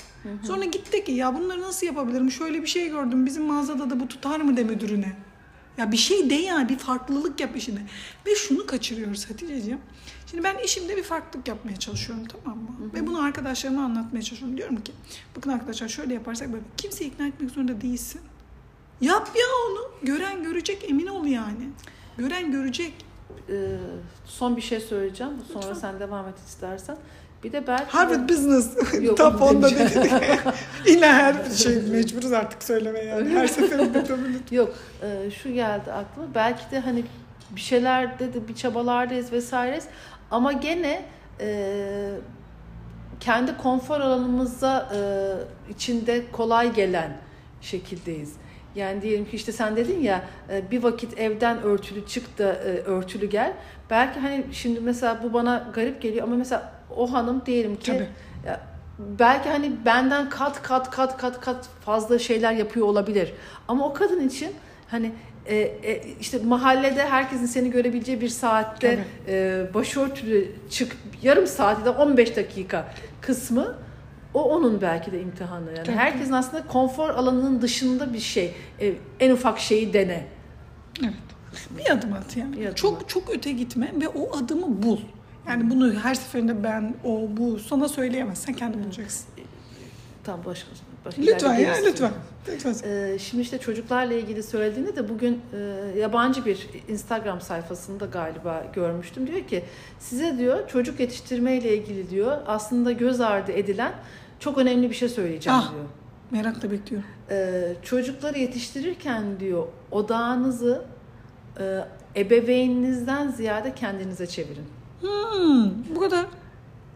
[0.42, 2.30] Sonra gitti ki ya bunları nasıl yapabilirim?
[2.30, 3.26] Şöyle bir şey gördüm.
[3.26, 5.16] Bizim mağazada da bu tutar mı de müdürüne.
[5.76, 7.86] Ya bir şey de yani bir farklılık yap işine.
[8.26, 9.80] Ve şunu kaçırıyoruz Hatice'ciğim.
[10.26, 12.70] Şimdi ben işimde bir farklılık yapmaya çalışıyorum tamam mı?
[12.94, 14.56] Ve bunu arkadaşlarıma anlatmaya çalışıyorum.
[14.56, 14.92] Diyorum ki
[15.36, 16.64] bakın arkadaşlar şöyle yaparsak böyle.
[16.76, 18.20] Kimseyi ikna etmek zorunda değilsin.
[19.00, 19.90] Yap ya onu.
[20.02, 21.68] Gören görecek emin ol yani.
[22.18, 22.92] Gören görecek.
[23.48, 23.76] Ee,
[24.26, 25.32] son bir şey söyleyeceğim.
[25.52, 26.96] Sonra sen devam et istersen.
[27.44, 30.10] Bir de belki Harvard Business Yok, top onu 10'da demeyeceğim.
[30.10, 30.54] dedik.
[30.86, 33.28] Yine her şey mecburuz artık söylemeye yani.
[33.30, 34.54] Her seferinde tabii.
[34.56, 36.34] Yok e, şu geldi aklıma.
[36.34, 37.04] Belki de hani
[37.50, 39.84] bir şeylerde de bir çabalardayız vesaireyiz.
[40.30, 41.04] Ama gene
[41.40, 42.10] e,
[43.20, 45.00] kendi konfor alanımıza e,
[45.72, 47.16] içinde kolay gelen
[47.60, 48.32] şekildeyiz.
[48.74, 52.68] Yani diyelim ki işte sen dedin ya e, bir vakit evden örtülü çık da e,
[52.68, 53.52] örtülü gel.
[53.90, 58.08] Belki hani şimdi mesela bu bana garip geliyor ama mesela o hanım diyelim ki Tabii.
[58.98, 63.32] belki hani benden kat kat kat kat kat fazla şeyler yapıyor olabilir.
[63.68, 64.50] Ama o kadın için
[64.88, 65.12] hani
[65.48, 68.90] e, e, işte mahallede herkesin seni görebileceği bir saatte
[69.26, 69.36] Tabii.
[69.36, 73.74] e, başörtülü çık yarım saat ya da 15 dakika kısmı
[74.38, 75.70] o onun belki de imtihanı.
[75.76, 78.54] Yani herkesin aslında konfor alanının dışında bir şey.
[78.80, 80.26] e, en ufak şeyi dene.
[81.02, 81.14] Evet.
[81.78, 82.56] Bir adım at yani.
[82.56, 83.08] Bir adım çok at.
[83.08, 84.98] çok öte gitme ve o adımı bul.
[85.48, 89.26] Yani bunu her seferinde ben, o, bu sana söyleyemezsen kendi bulacaksın.
[90.24, 90.68] Tamam başka.
[91.04, 92.10] başka Lütfen ya lütfen.
[92.48, 92.74] Lütfen.
[92.84, 95.58] Ee, şimdi işte çocuklarla ilgili söylediğinde de bugün e,
[95.98, 99.26] yabancı bir Instagram sayfasında galiba görmüştüm.
[99.26, 99.64] Diyor ki
[99.98, 103.92] size diyor çocuk yetiştirme ile ilgili diyor aslında göz ardı edilen
[104.40, 105.72] çok önemli bir şey söyleyeceğim Ah.
[105.72, 105.84] diyor.
[106.30, 107.08] Merakla bekliyorum.
[107.30, 110.84] Ee, çocukları yetiştirirken diyor odağınızı
[111.60, 111.84] e,
[112.16, 114.64] ebeveyninizden ziyade kendinize çevirin.
[115.00, 116.26] Hmm, bu kadar.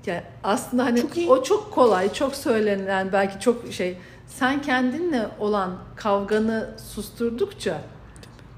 [0.06, 1.28] Yani aslında hani Çok iyi.
[1.30, 3.98] o çok kolay, çok söylenen belki çok şey.
[4.26, 7.80] Sen kendinle olan kavganı susturdukça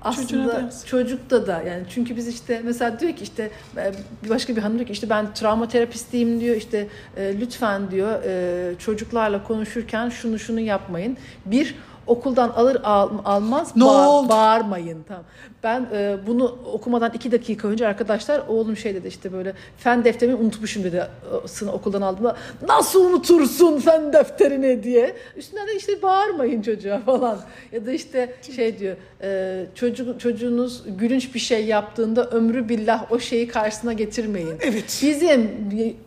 [0.05, 0.87] aslında ders.
[0.87, 3.93] çocukta da yani çünkü biz işte mesela diyor ki işte e,
[4.25, 8.79] bir başka bir hanım diyor ki işte ben travmaterapistiyim diyor işte e, lütfen diyor e,
[8.79, 11.17] çocuklarla konuşurken şunu şunu yapmayın.
[11.47, 11.75] Bir
[12.07, 14.29] okuldan alır al, almaz Ne bağır- oldu?
[14.29, 14.99] bağırmayın.
[15.09, 15.23] Tamam.
[15.62, 20.37] Ben e, bunu okumadan iki dakika önce arkadaşlar oğlum şey dedi işte böyle fen defterimi
[20.37, 21.03] unutmuşum dedi
[21.45, 22.37] o sınav okuldan aldığımda.
[22.69, 25.14] Nasıl unutursun fen defterini diye.
[25.37, 27.38] Üstüne de işte bağırmayın çocuğa falan.
[27.73, 33.19] Ya da işte şey diyor e, çocuk, çocuğunuz gülünç bir şey yaptığında ömrü billah o
[33.19, 34.55] şeyi karşısına getirmeyin.
[34.61, 34.99] Evet.
[35.03, 35.51] Bizim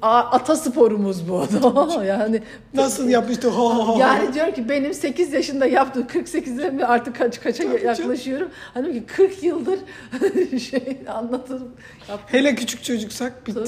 [0.01, 1.45] a- atasporumuz bu.
[2.07, 2.41] yani
[2.73, 3.49] Nasıl yapmıştı?
[3.49, 3.93] Ha, ha, ha.
[3.99, 7.99] yani diyorum ki benim 8 yaşında yaptığım 48'e mi artık kaç kaça Tabii canım.
[8.01, 8.49] yaklaşıyorum.
[8.73, 9.79] Hani diyorum ki 40 yıldır
[10.59, 11.71] şey anlatırım.
[12.27, 13.65] Hele küçük çocuksak bittik.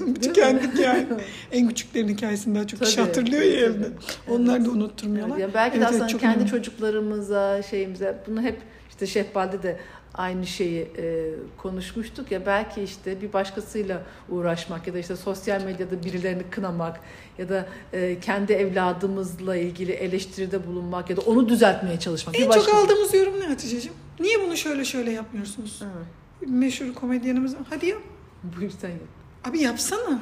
[0.00, 0.14] Tabii.
[0.20, 1.06] Tükendik yani.
[1.52, 3.06] En küçüklerin hikayesini daha çok kişi Tabii.
[3.06, 3.86] hatırlıyor ya evde.
[4.28, 5.36] Onlar da unutturmuyorlar.
[5.36, 6.50] Ya belki de Evet, evet, aslında çok kendi önemli.
[6.50, 8.58] çocuklarımıza, şeyimize bunu hep
[8.90, 9.76] işte Şehbal'de de
[10.14, 16.04] aynı şeyi e, konuşmuştuk ya belki işte bir başkasıyla uğraşmak ya da işte sosyal medyada
[16.04, 17.00] birilerini kınamak
[17.38, 22.34] ya da e, kendi evladımızla ilgili eleştiride bulunmak ya da onu düzeltmeye çalışmak.
[22.36, 23.96] En bir çok başkası- aldığımız yorum ne Hatice'ciğim?
[24.20, 25.80] Niye bunu şöyle şöyle yapmıyorsunuz?
[25.80, 28.02] Hı, Meşhur komedyenimiz hadi yap.
[28.42, 28.98] buyur sen yap.
[29.44, 30.20] Abi yapsana.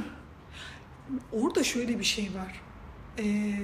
[1.33, 2.61] Orada şöyle bir şey var.
[3.19, 3.55] Ee,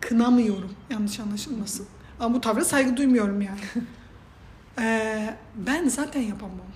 [0.00, 0.70] kınamıyorum.
[0.90, 1.86] Yanlış anlaşılmasın.
[2.20, 3.60] Ama bu tavra saygı duymuyorum yani.
[4.78, 6.70] Ee, ben zaten yapamam.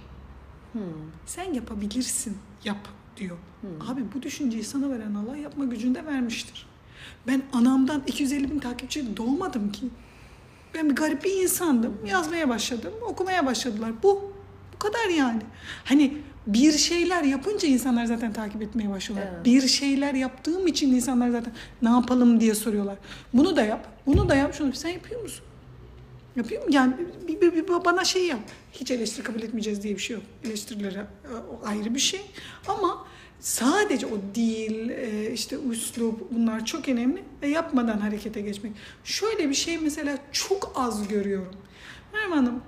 [0.72, 0.82] Hmm.
[1.26, 2.36] Sen yapabilirsin.
[2.64, 3.36] Yap diyor.
[3.60, 3.90] Hmm.
[3.90, 6.66] Abi bu düşünceyi sana veren Allah yapma gücünde vermiştir.
[7.26, 9.88] Ben anamdan 250 bin takipçi doğmadım ki.
[10.74, 11.96] Ben bir garip bir insandım.
[12.06, 12.92] Yazmaya başladım.
[13.08, 13.92] Okumaya başladılar.
[14.02, 14.34] Bu.
[14.74, 15.42] Bu kadar yani.
[15.84, 19.28] Hani bir şeyler yapınca insanlar zaten takip etmeye başlıyorlar.
[19.34, 19.44] Evet.
[19.44, 21.52] Bir şeyler yaptığım için insanlar zaten
[21.82, 22.96] ne yapalım diye soruyorlar.
[23.32, 23.86] Bunu da yap.
[24.06, 24.54] Bunu da yap.
[24.54, 25.44] Şunu sen yapıyor musun?
[26.36, 26.94] Yapıyorum yani
[27.28, 28.40] bir, bir, bir- bana şey yap.
[28.72, 30.24] Hiç eleştiri kabul etmeyeceğiz diye bir şey yok.
[30.44, 32.20] Eleştirilere e, ayrı bir şey.
[32.68, 33.06] Ama
[33.40, 37.22] sadece o dil, e, işte üslup bunlar çok önemli.
[37.42, 38.72] Ve yapmadan harekete geçmek.
[39.04, 41.54] Şöyle bir şey mesela çok az görüyorum.
[42.12, 42.62] Merve Hanım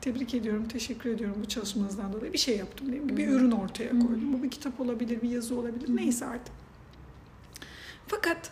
[0.00, 2.32] tebrik ediyorum, teşekkür ediyorum bu çalışmanızdan dolayı.
[2.32, 3.16] Bir şey yaptım değil mi?
[3.16, 4.32] Bir ürün ortaya koydum.
[4.32, 5.96] Bu bir kitap olabilir, bir yazı olabilir.
[5.96, 6.54] Neyse artık.
[8.06, 8.50] Fakat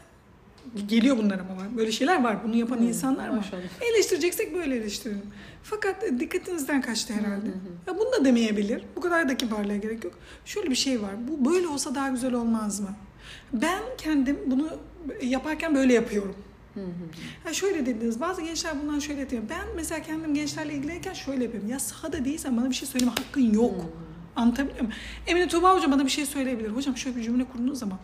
[0.89, 2.45] geliyor bunlar ama böyle şeyler var.
[2.45, 3.37] Bunu yapan insanlar var.
[3.37, 3.63] maşallah.
[3.95, 5.23] Eleştireceksek böyle eleştirelim.
[5.63, 7.47] Fakat e, dikkatinizden kaçtı herhalde.
[7.87, 8.83] Ya bunu da demeyebilir.
[8.97, 10.15] Bu kadar da kibarlığa gerek yok.
[10.45, 11.11] Şöyle bir şey var.
[11.29, 12.91] Bu böyle olsa daha güzel olmaz mı?
[13.53, 14.69] Ben kendim bunu
[15.23, 16.37] yaparken böyle yapıyorum.
[17.45, 18.21] Ha şöyle dediniz.
[18.21, 19.43] Bazı gençler bundan şöyle diyor.
[19.51, 21.69] Ben mesela kendim gençlerle ilgilenirken şöyle yapıyorum.
[21.71, 23.75] Ya sahada değilsen bana bir şey söyleme hakkın yok.
[24.37, 24.95] Anlatabiliyor muyum?
[25.27, 26.69] Emine Tuğba hocam bana bir şey söyleyebilir.
[26.69, 27.99] Hocam şöyle bir cümle kurduğunuz zaman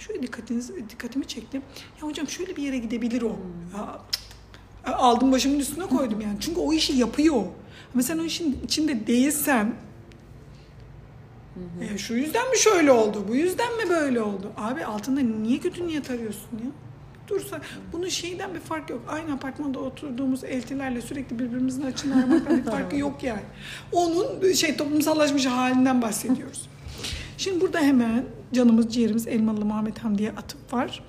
[0.00, 1.62] şöyle dikkatiniz, dikkatimi çektim.
[1.96, 3.36] Ya hocam şöyle bir yere gidebilir o.
[3.76, 4.00] Ya,
[4.96, 6.36] aldım başımın üstüne koydum yani.
[6.40, 7.44] Çünkü o işi yapıyor.
[7.94, 9.74] Ama sen o işin içinde değilsen
[11.80, 13.24] e, şu yüzden mi şöyle oldu?
[13.28, 14.52] Bu yüzden mi böyle oldu?
[14.56, 16.70] Abi altında niye kötü niyet arıyorsun ya?
[17.28, 17.60] Dursa
[17.92, 19.00] bunun şeyden bir fark yok.
[19.08, 23.42] Aynı apartmanda oturduğumuz eltilerle sürekli birbirimizin açını aramaktan bir farkı yok yani.
[23.92, 26.68] Onun şey toplumsallaşmış halinden bahsediyoruz.
[27.38, 31.04] Şimdi burada hemen canımız ciğerimiz Elmalı Muhammed Hamdi'ye atıp var.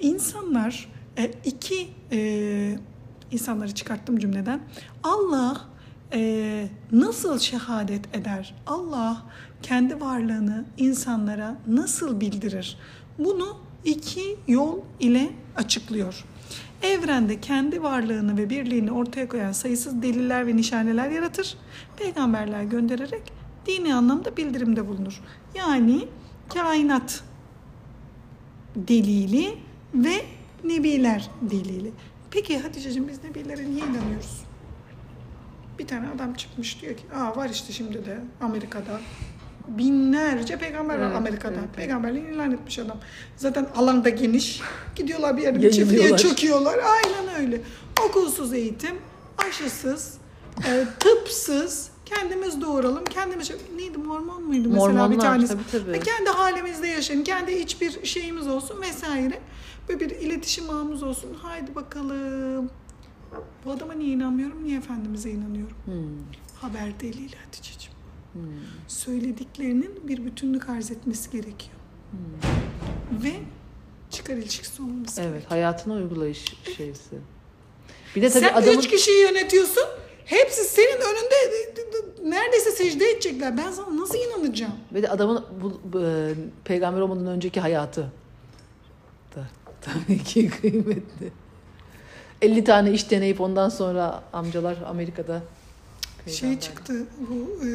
[0.00, 0.88] İnsanlar
[1.18, 2.78] e, iki e,
[3.30, 4.60] insanları çıkarttım cümleden.
[5.02, 5.60] Allah
[6.12, 8.54] e, nasıl şehadet eder?
[8.66, 9.22] Allah
[9.62, 12.78] kendi varlığını insanlara nasıl bildirir?
[13.18, 16.24] Bunu iki yol ile açıklıyor.
[16.82, 21.56] Evrende kendi varlığını ve birliğini ortaya koyan sayısız deliller ve nişaneler yaratır.
[21.96, 23.22] Peygamberler göndererek
[23.66, 25.20] dini anlamda bildirimde bulunur.
[25.54, 26.08] Yani
[26.54, 27.22] kainat
[28.76, 29.58] delili
[29.94, 30.22] ve
[30.64, 31.92] nebiler delili.
[32.30, 34.40] Peki Hatice'cim biz nebilere niye inanıyoruz?
[35.78, 39.00] Bir tane adam çıkmış diyor ki aa var işte şimdi de Amerika'da
[39.68, 41.54] binlerce peygamber var Evet, Amerika'da.
[41.78, 42.28] evet, evet.
[42.34, 42.96] İlan etmiş adam.
[43.36, 44.60] Zaten alanda geniş.
[44.96, 46.78] Gidiyorlar bir yerde bir çiftliğe çöküyorlar.
[46.78, 47.60] Aynen öyle.
[48.08, 48.96] Okulsuz eğitim,
[49.48, 50.14] aşısız,
[50.68, 53.48] e, tıpsız, kendimiz doğuralım, kendimiz...
[53.48, 55.52] şey- Neydi mormon muydu mesela bir Mormonlar, tanesi?
[55.52, 55.92] tabii, tabii.
[55.92, 59.38] Ve kendi halimizde yaşayın, kendi hiçbir şeyimiz olsun vesaire.
[59.88, 61.34] Böyle bir iletişim ağımız olsun.
[61.42, 62.70] Haydi bakalım.
[63.64, 65.76] Bu adama niye inanmıyorum, niye Efendimiz'e inanıyorum?
[65.84, 65.94] Hmm.
[66.60, 67.94] Haber delili Hatice'ciğim.
[68.32, 68.40] Hmm.
[68.88, 71.74] Söylediklerinin bir bütünlük arz etmesi gerekiyor.
[73.22, 73.32] Ve
[74.10, 75.50] çıkar ilişkisi olması Evet, gerekiyor.
[75.50, 76.44] hayatına uygulayış
[76.76, 77.16] şeysi.
[78.16, 79.84] Bir de tabii Sen adamın üç kişiyi yönetiyorsun.
[80.30, 81.34] Hepsi senin önünde
[82.30, 83.56] neredeyse secde edecekler.
[83.56, 84.72] Ben sana nasıl inanacağım?
[84.94, 88.12] ve de adamın bu, bu, e, peygamber olmadan önceki hayatı
[89.36, 89.48] da
[89.80, 91.32] tabii ki kıymetli.
[92.42, 95.42] 50 tane iş deneyip ondan sonra amcalar Amerika'da
[96.26, 97.68] Şey çıktı bu e,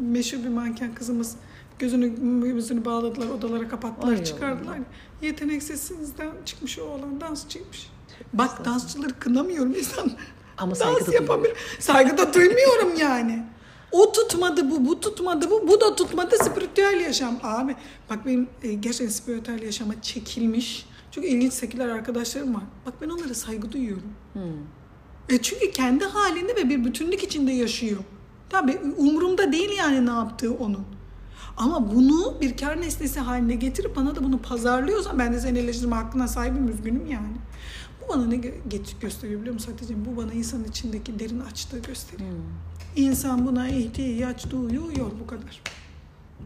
[0.00, 1.36] meşhur bir manken kızımız
[1.78, 2.14] gözünü
[2.52, 4.78] gözünü bağladılar odalara kapattılar Ay çıkardılar.
[5.22, 7.90] Yeteneksizsizden çıkmış o oğlan dansçıymış.
[8.32, 10.12] Bak dansçıları kınamıyorum insan.
[10.58, 11.54] Ama saygı dans da yapabilir.
[11.78, 13.42] Saygı da duymuyorum yani.
[13.92, 17.38] O tutmadı bu, bu tutmadı bu, bu da tutmadı spiritüel yaşam.
[17.42, 17.76] Abi
[18.10, 20.86] bak benim e, gerçekten spiritüel yaşama çekilmiş.
[21.10, 22.62] Çok ilginç seküler arkadaşlarım var.
[22.86, 24.12] Bak ben onlara saygı duyuyorum.
[25.28, 27.98] E çünkü kendi halinde ve bir bütünlük içinde yaşıyor.
[28.50, 30.86] Tabii umurumda değil yani ne yaptığı onun.
[31.56, 35.96] Ama bunu bir kar nesnesi haline getirip bana da bunu pazarlıyorsan ben de seni eleştirme
[35.96, 37.36] hakkına sahibim üzgünüm yani.
[38.08, 38.36] Bu bana ne
[39.00, 40.04] gösteriyor biliyor musun Hatice'm?
[40.04, 42.30] Bu bana insanın içindeki derin açlığı gösteriyor.
[42.96, 45.62] İnsan buna ihtiyaç duyuyor bu kadar.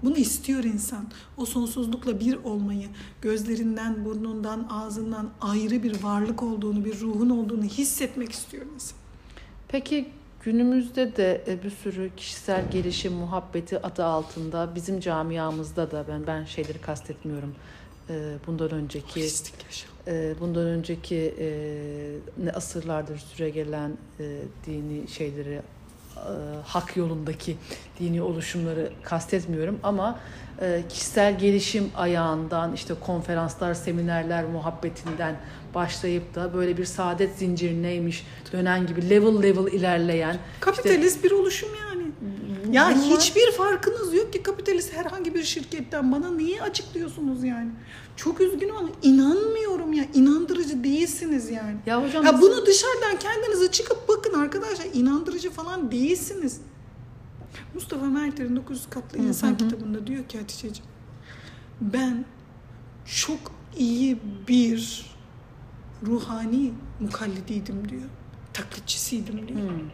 [0.03, 1.09] Bunu istiyor insan.
[1.37, 2.89] O sonsuzlukla bir olmayı,
[3.23, 8.99] gözlerinden, burnundan, ağzından ayrı bir varlık olduğunu, bir ruhun olduğunu hissetmek istiyor insan.
[9.69, 10.09] Peki
[10.45, 16.45] günümüzde de e, bir sürü kişisel gelişim muhabbeti adı altında bizim camiamızda da ben ben
[16.45, 17.55] şeyleri kastetmiyorum.
[18.11, 18.15] E,
[18.47, 19.29] Bundan önceki
[20.07, 21.49] e, bundan önceki e,
[22.45, 25.61] ne asırlardır süregelen e, dini şeyleri
[26.65, 27.57] hak yolundaki
[28.01, 30.19] dini oluşumları kastetmiyorum ama
[30.89, 35.37] kişisel gelişim ayağından işte konferanslar, seminerler muhabbetinden
[35.75, 41.90] başlayıp da böyle bir saadet zincirineymiş dönen gibi level level ilerleyen Kapitalist bir oluşum yani.
[42.73, 47.71] Ya bunlar- hiçbir farkınız yok ki kapitalist herhangi bir şirketten bana niye açıklıyorsunuz yani?
[48.17, 50.05] Çok üzgünüm ama inanmıyorum ya.
[50.15, 51.77] İnandırıcı değilsiniz yani.
[51.87, 56.61] ya hocam biz- bunu dışarıdan kendinize çıkıp bakın arkadaşlar inandırıcı falan değilsiniz.
[57.75, 59.57] Mustafa Mertler'in 900 katlı insan hı, hı.
[59.59, 60.91] kitabında diyor ki Hatice'ciğim
[61.81, 62.25] ben
[63.07, 63.39] çok
[63.79, 65.07] iyi bir
[66.07, 68.03] ruhani mukallidiydim diyor.
[68.53, 69.61] Taklitçisiydim diyor.
[69.61, 69.91] Hmm.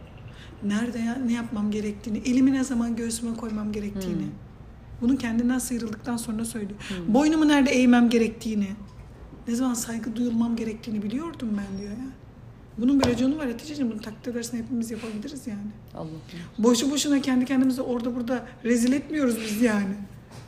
[0.63, 4.21] Nerede ya, ne yapmam gerektiğini, elimi ne zaman göğsüme koymam gerektiğini.
[4.21, 4.31] Hmm.
[5.01, 6.79] Bunu kendinden sıyrıldıktan sonra söylüyor.
[7.07, 8.67] Boynumu nerede eğmem gerektiğini,
[9.47, 12.07] ne zaman saygı duyulmam gerektiğini biliyordum ben diyor ya.
[12.77, 13.91] Bunun bir raconu var Hatice'ciğim.
[13.91, 15.59] Bunu taklit edersen hepimiz yapabiliriz yani.
[15.95, 16.11] Allah'ım.
[16.57, 19.95] Boşu boşuna kendi kendimizi orada burada rezil etmiyoruz biz yani.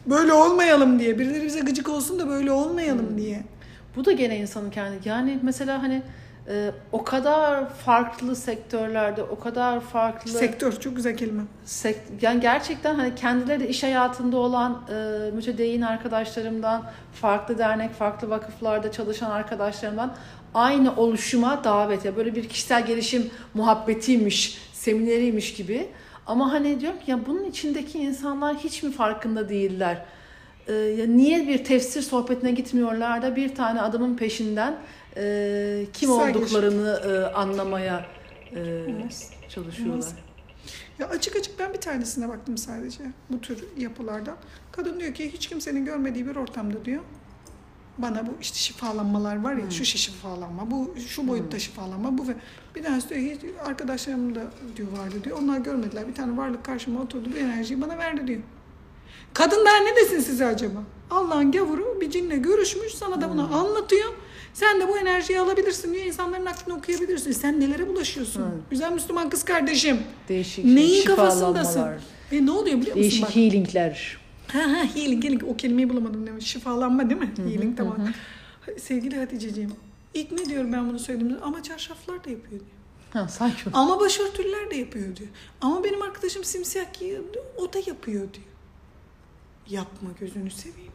[0.10, 1.20] Böyle olmayalım diye.
[1.20, 3.44] Birileri bize gıcık olsun da böyle olmayalım diye.
[3.96, 6.02] Bu da gene insanın kendi yani mesela hani
[6.50, 11.42] e, o kadar farklı sektörlerde o kadar farklı Sektör çok güzel kelime.
[11.66, 16.84] sek- yani gerçekten hani kendileri de iş hayatında olan e, mütedeyyin arkadaşlarımdan
[17.14, 20.16] farklı dernek farklı vakıflarda çalışan arkadaşlarımdan
[20.54, 25.88] aynı oluşuma davet ya böyle bir kişisel gelişim muhabbetiymiş semineriymiş gibi
[26.28, 30.06] ama hani diyorum ki ya bunun içindeki insanlar hiç mi farkında değiller?
[30.68, 34.76] Ee, ya niye bir tefsir sohbetine gitmiyorlar da bir tane adamın peşinden
[35.18, 38.06] e, kim Kişisel olduklarını e, anlamaya
[38.56, 38.86] e,
[39.50, 40.06] çalışıyorlar.
[41.00, 44.36] Ya açık açık ben bir tanesine baktım sadece bu tür yapılardan.
[44.72, 47.02] Kadın diyor ki hiç kimsenin görmediği bir ortamda diyor.
[47.98, 49.72] Bana bu işte şifalanmalar var ya Hmm.
[49.72, 52.34] şu şifalanma, bu şu boyutta şifalanma, bu ve
[52.76, 54.42] bir tanesi diyor hiç arkadaşlarım da
[54.76, 55.38] diyor vardı diyor.
[55.42, 56.08] Onlar görmediler.
[56.08, 58.40] Bir tane varlık karşıma oturdu bir enerjiyi bana verdi diyor.
[59.34, 60.80] Kadınlar ne desin size acaba?
[61.12, 63.56] Allah'ın gavuru bir cinle görüşmüş sana da bunu Hmm.
[63.56, 64.10] anlatıyor.
[64.54, 66.06] Sen de bu enerjiyi alabilirsin diyor.
[66.06, 67.32] insanların aklını okuyabilirsin.
[67.32, 68.42] Sen nelere bulaşıyorsun?
[68.42, 68.52] Hmm.
[68.70, 70.00] Güzel Müslüman kız kardeşim.
[70.30, 72.06] Değişik Neyin şifalanmalar, kafasındasın?
[72.32, 73.02] Ve ne oluyor biliyor musun?
[73.02, 74.18] Değişik Bak, healingler.
[74.48, 75.44] ha, ha, healing, healing.
[75.44, 76.46] O kelimeyi bulamadım demiş.
[76.48, 77.34] Şifalanma değil mi?
[77.38, 77.98] healing tamam.
[78.78, 79.72] Sevgili Hatice'ciğim.
[80.14, 81.40] İlk ne diyorum ben bunu söylediğimde?
[81.42, 82.72] Ama çarşaflar da yapıyor diyor.
[83.14, 85.30] Ha, sanki Ama başörtüler de yapıyor diyor.
[85.62, 87.46] Ama benim arkadaşım simsiyah giyiyor diyor.
[87.58, 88.46] O da yapıyor diyor.
[89.70, 90.89] Yapma gözünü seveyim.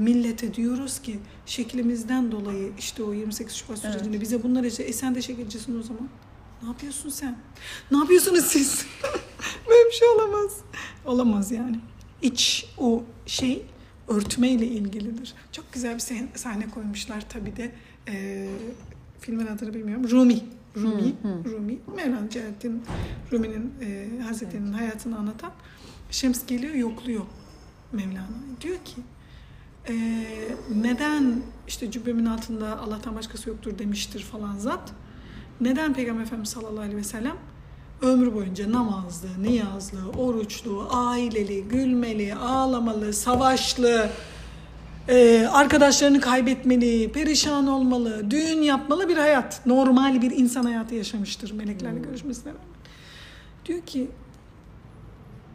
[0.00, 3.94] Millete diyoruz ki şeklimizden dolayı işte o 28 Şubat Evet.
[3.94, 6.08] sürecinde bize bunlar işte e sen de şekilcisin o zaman.
[6.62, 7.38] Ne yapıyorsun sen?
[7.90, 8.86] Ne yapıyorsunuz siz?
[9.68, 10.56] Böyle bir şey olamaz.
[11.04, 11.80] Olamaz yani.
[12.22, 13.62] İç o şey
[14.08, 15.34] örtmeyle ilgilidir.
[15.52, 16.00] Çok güzel bir
[16.34, 17.72] sahne- koymuşlar tabii de.
[18.08, 18.48] Ee,
[19.20, 20.10] filmin adını bilmiyorum.
[20.10, 20.40] Rumi.
[20.76, 21.14] Rumi.
[21.22, 21.44] Hı, hı.
[21.44, 21.78] Rumi.
[21.96, 22.82] Mevlana Celaleddin
[23.32, 25.52] Rumi'nin e, Hazretleri'nin hayatını anlatan
[26.10, 27.24] Şems geliyor yokluyor
[27.92, 28.60] Mevlana'yı.
[28.60, 28.94] Diyor ki
[29.90, 29.94] e,
[30.82, 34.92] neden işte cübbemin altında Allah'tan başkası yoktur demiştir falan zat.
[35.60, 37.36] Neden Peygamber Efendimiz sallallahu aleyhi ve sellem
[38.02, 44.10] ömrü boyunca namazlı, niyazlı, oruçlu, aileli, gülmeli, ağlamalı, savaşlı,
[45.08, 49.66] e, arkadaşlarını kaybetmeli, perişan olmalı, düğün yapmalı bir hayat.
[49.66, 52.66] Normal bir insan hayatı yaşamıştır meleklerle görüşmesine rağmen.
[53.66, 54.10] Diyor ki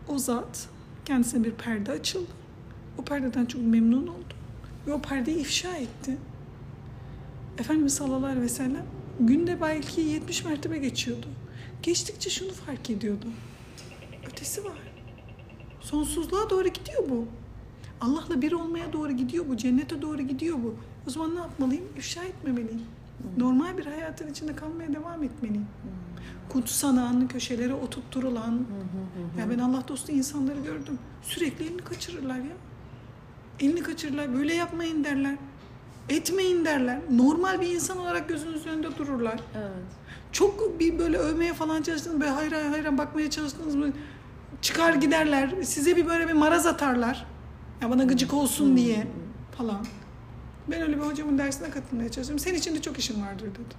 [0.08, 0.68] o zat
[1.06, 2.45] kendisine bir perde açıldı.
[2.98, 4.34] O perdeden çok memnun oldu.
[4.88, 6.18] Ve o perdeyi ifşa etti.
[7.58, 8.86] Efendimiz sallallahu aleyhi ve sellem
[9.20, 11.28] günde belki 70 mertebe geçiyordu.
[11.84, 13.26] Geçtikçe şunu fark ediyordu.
[14.28, 14.78] Ötesi var.
[15.82, 17.26] Sonsuzluğa doğru gidiyor bu.
[18.02, 19.58] Allah'la bir olmaya doğru gidiyor bu.
[19.58, 20.76] Cennete doğru gidiyor bu.
[21.08, 21.86] O zaman ne yapmalıyım?
[21.98, 22.82] İfşa etmemeliyim.
[23.38, 25.68] Normal bir hayatın içinde kalmaya devam etmeliyim.
[26.50, 28.66] Kutsanan, köşelere oturtturulan.
[29.40, 31.00] Ya ben Allah dostu insanları gördüm.
[31.22, 32.56] Sürekli elini kaçırırlar ya.
[33.60, 34.34] Elini kaçırırlar.
[34.34, 35.36] Böyle yapmayın derler.
[36.10, 37.00] Etmeyin derler.
[37.12, 39.40] Normal bir insan olarak gözünüzün önünde dururlar.
[39.58, 39.72] Evet.
[40.32, 42.20] Çok bir böyle övmeye falan çalıştınız.
[42.22, 43.92] Böyle hayır hayır bakmaya çalıştınız mı?
[44.62, 45.54] Çıkar giderler.
[45.64, 47.26] Size bir böyle bir maraz atarlar.
[47.82, 49.08] Ya bana gıcık olsun diye
[49.58, 49.86] falan.
[50.68, 52.40] Ben öyle bir hocamın dersine katılmaya çalıştım.
[52.40, 53.76] Senin için de çok işin vardır dedi.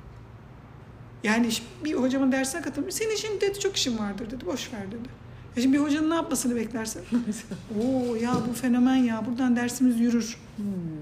[1.24, 1.48] Yani
[1.84, 2.94] bir hocamın dersine katılmış.
[2.94, 4.46] Senin için dedi çok işin vardır dedi.
[4.46, 5.08] Boş ver dedi.
[5.56, 7.02] Ya şimdi bir hocanın ne yapmasını beklersin?
[7.80, 9.26] Oo ya bu fenomen ya.
[9.26, 10.38] Buradan dersimiz yürür.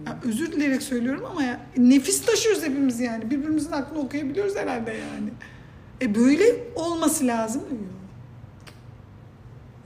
[0.07, 3.31] Ya özür dileyerek söylüyorum ama ya nefis taşıyoruz hepimiz yani.
[3.31, 5.31] Birbirimizin aklını okuyabiliyoruz herhalde yani.
[6.03, 6.45] E böyle
[6.75, 7.81] olması lazım diyor.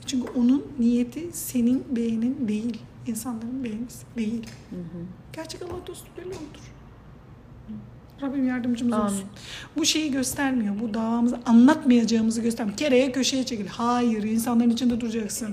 [0.07, 2.81] Çünkü onun niyeti senin beğenin değil.
[3.07, 4.47] insanların beğenisi değil.
[5.33, 6.39] Gerçek Allah dostu böyle olur.
[8.23, 9.05] Rabbim yardımcımız Amin.
[9.07, 9.25] olsun.
[9.77, 10.81] Bu şeyi göstermiyor.
[10.81, 12.79] Bu davamızı anlatmayacağımızı göstermiyor.
[12.79, 13.67] Kereye köşeye çekil.
[13.67, 15.49] Hayır, insanların içinde duracaksın.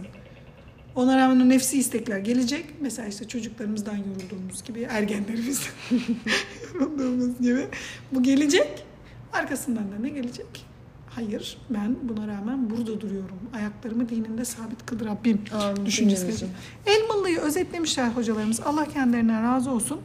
[0.95, 2.65] Ona rağmen o nefsi istekler gelecek.
[2.81, 5.71] Mesela işte çocuklarımızdan yorulduğumuz gibi, ergenlerimizden
[6.73, 7.67] yorulduğumuz gibi.
[8.11, 8.85] Bu gelecek.
[9.33, 10.65] Arkasından da ne gelecek?
[11.09, 13.39] Hayır, ben buna rağmen burada duruyorum.
[13.55, 15.41] Ayaklarımı dininde sabit kıl Rabbim.
[15.53, 15.85] Amin.
[15.85, 16.45] Düşüncesi.
[16.85, 18.59] Elmalı'yı özetlemişler hocalarımız.
[18.59, 19.99] Allah kendilerinden razı olsun.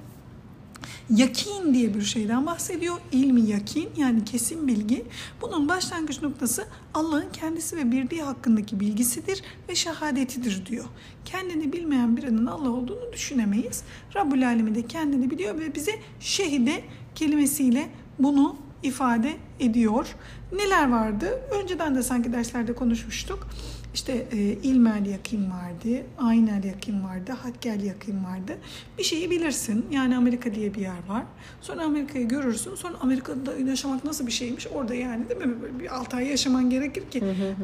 [1.10, 2.96] Yakin diye bir şeyden bahsediyor.
[3.12, 5.04] İlmi yakin yani kesin bilgi.
[5.42, 10.84] Bunun başlangıç noktası Allah'ın kendisi ve birliği hakkındaki bilgisidir ve şehadetidir diyor.
[11.24, 13.82] Kendini bilmeyen birinin Allah olduğunu düşünemeyiz.
[14.16, 16.82] Rabbül Alemin de kendini biliyor ve bize şehide
[17.14, 20.16] kelimesiyle bunu ifade ediyor.
[20.52, 21.40] Neler vardı?
[21.62, 23.46] Önceden de sanki derslerde konuşmuştuk.
[23.94, 28.58] İşte e, ilmel yakin vardı, aynel yakin vardı, hakkel yakin vardı.
[28.98, 29.86] Bir şeyi bilirsin.
[29.90, 31.22] Yani Amerika diye bir yer var.
[31.60, 32.74] Sonra Amerika'yı görürsün.
[32.74, 34.66] Sonra Amerika'da yaşamak nasıl bir şeymiş?
[34.66, 35.62] Orada yani değil mi?
[35.62, 37.22] Böyle bir 6 ay yaşaman gerekir ki.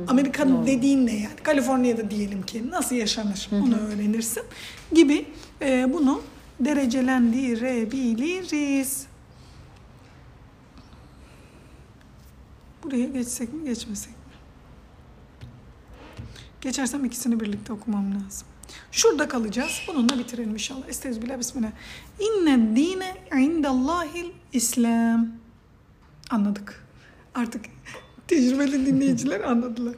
[0.08, 1.36] Amerika'nın dediğin ne yani?
[1.42, 3.48] Kaliforniya'da diyelim ki nasıl yaşanır?
[3.52, 4.42] Onu öğrenirsin.
[4.92, 5.26] Gibi
[5.62, 6.22] e, bunu
[6.60, 9.06] derecelendirebiliriz.
[12.84, 14.15] Buraya geçsek mi geçmesek?
[16.66, 18.48] Geçersem ikisini birlikte okumam lazım.
[18.92, 19.80] Şurada kalacağız.
[19.88, 20.88] Bununla bitirelim inşallah.
[20.88, 21.70] Estağfirullah bismillah.
[22.20, 25.28] İnne dine indallahil İslam.
[26.30, 26.84] Anladık.
[27.34, 27.64] Artık
[28.28, 29.94] tecrübeli dinleyiciler anladılar.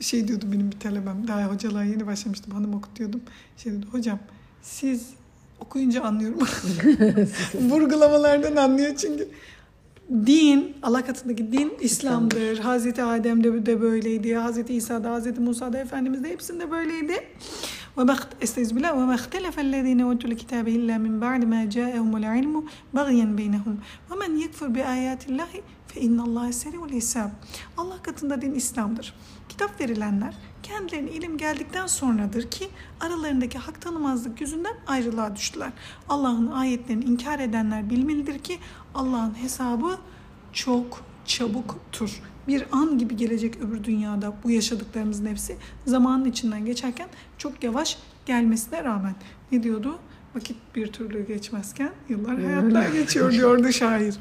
[0.00, 1.28] Şey diyordu benim bir talebem.
[1.28, 2.52] Daha hocalığa yeni başlamıştım.
[2.52, 3.20] Hanım okutuyordum.
[3.56, 4.18] Şey dedi hocam
[4.62, 5.06] siz
[5.60, 6.38] okuyunca anlıyorum.
[7.54, 9.28] Vurgulamalardan anlıyor çünkü.
[10.10, 12.58] Din, Allah katındaki din İslam'dır.
[12.58, 14.34] Hazreti Adem'de de böyleydi.
[14.34, 17.14] Hazreti İsa'da, Hazreti Musa'da, Efendimiz de hepsinde böyleydi.
[17.98, 23.80] Ve estağfirullah ve mahtelefellezine utul kitabe illa min ba'di ma ca'ahumul ilmu bagyen beynehum.
[24.10, 27.28] Ve men yekfur bi ayatillahi fe innallaha seri'ul hisab.
[27.76, 29.14] Allah katında din İslam'dır.
[29.48, 32.68] Kitap verilenler kendilerine ilim geldikten sonradır ki
[33.00, 35.70] aralarındaki hak tanımazlık yüzünden ayrılığa düştüler.
[36.08, 38.58] Allah'ın ayetlerini inkar edenler bilmelidir ki
[38.98, 39.98] Allah'ın hesabı
[40.52, 42.22] çok çabuktur.
[42.48, 48.84] Bir an gibi gelecek öbür dünyada bu yaşadıklarımızın hepsi zamanın içinden geçerken çok yavaş gelmesine
[48.84, 49.14] rağmen.
[49.52, 49.98] Ne diyordu?
[50.34, 54.14] Vakit bir türlü geçmezken yıllar hayatlar geçiyor diyordu şair.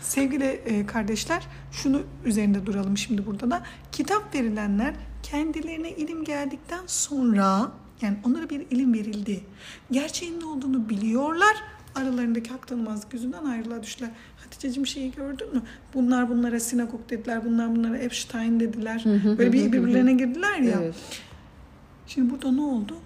[0.00, 3.62] Sevgili e, kardeşler şunu üzerinde duralım şimdi burada da.
[3.92, 9.44] Kitap verilenler kendilerine ilim geldikten sonra yani onlara bir ilim verildi.
[9.90, 11.56] Gerçeğin ne olduğunu biliyorlar.
[11.94, 14.10] Aralarındaki hak tanımazlık yüzünden ayrılığa düştüler.
[14.36, 15.62] Hatice'cim şeyi gördün mü?
[15.94, 17.44] Bunlar bunlara sinagog dediler.
[17.44, 19.02] Bunlar bunlara Epstein dediler.
[19.38, 20.78] Böyle bir birbirlerine girdiler ya.
[20.82, 20.94] Evet.
[22.06, 22.96] Şimdi burada ne oldu?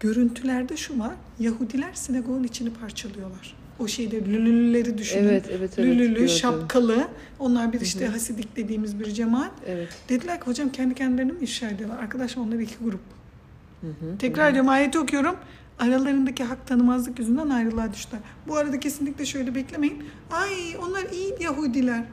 [0.00, 1.14] Görüntülerde şu var.
[1.40, 3.54] Yahudiler sinagogun içini parçalıyorlar.
[3.78, 5.28] O şeyde lülüleri düşünün.
[5.28, 6.28] Evet, evet, evet, Lülülü, gördüm.
[6.28, 7.08] şapkalı.
[7.38, 9.50] Onlar bir işte hasidik dediğimiz bir cemaat.
[9.66, 9.88] Evet.
[10.08, 11.98] Dediler ki hocam kendi kendilerini mi ifşa ediyorlar?
[11.98, 13.00] Arkadaşlar onlar iki grup.
[14.18, 15.36] Tekrar ediyorum ayeti okuyorum.
[15.78, 18.20] Aralarındaki hak tanımazlık yüzünden ayrılığa düştüler.
[18.48, 20.04] Bu arada kesinlikle şöyle beklemeyin.
[20.30, 20.50] Ay
[20.82, 22.04] onlar iyi Yahudiler.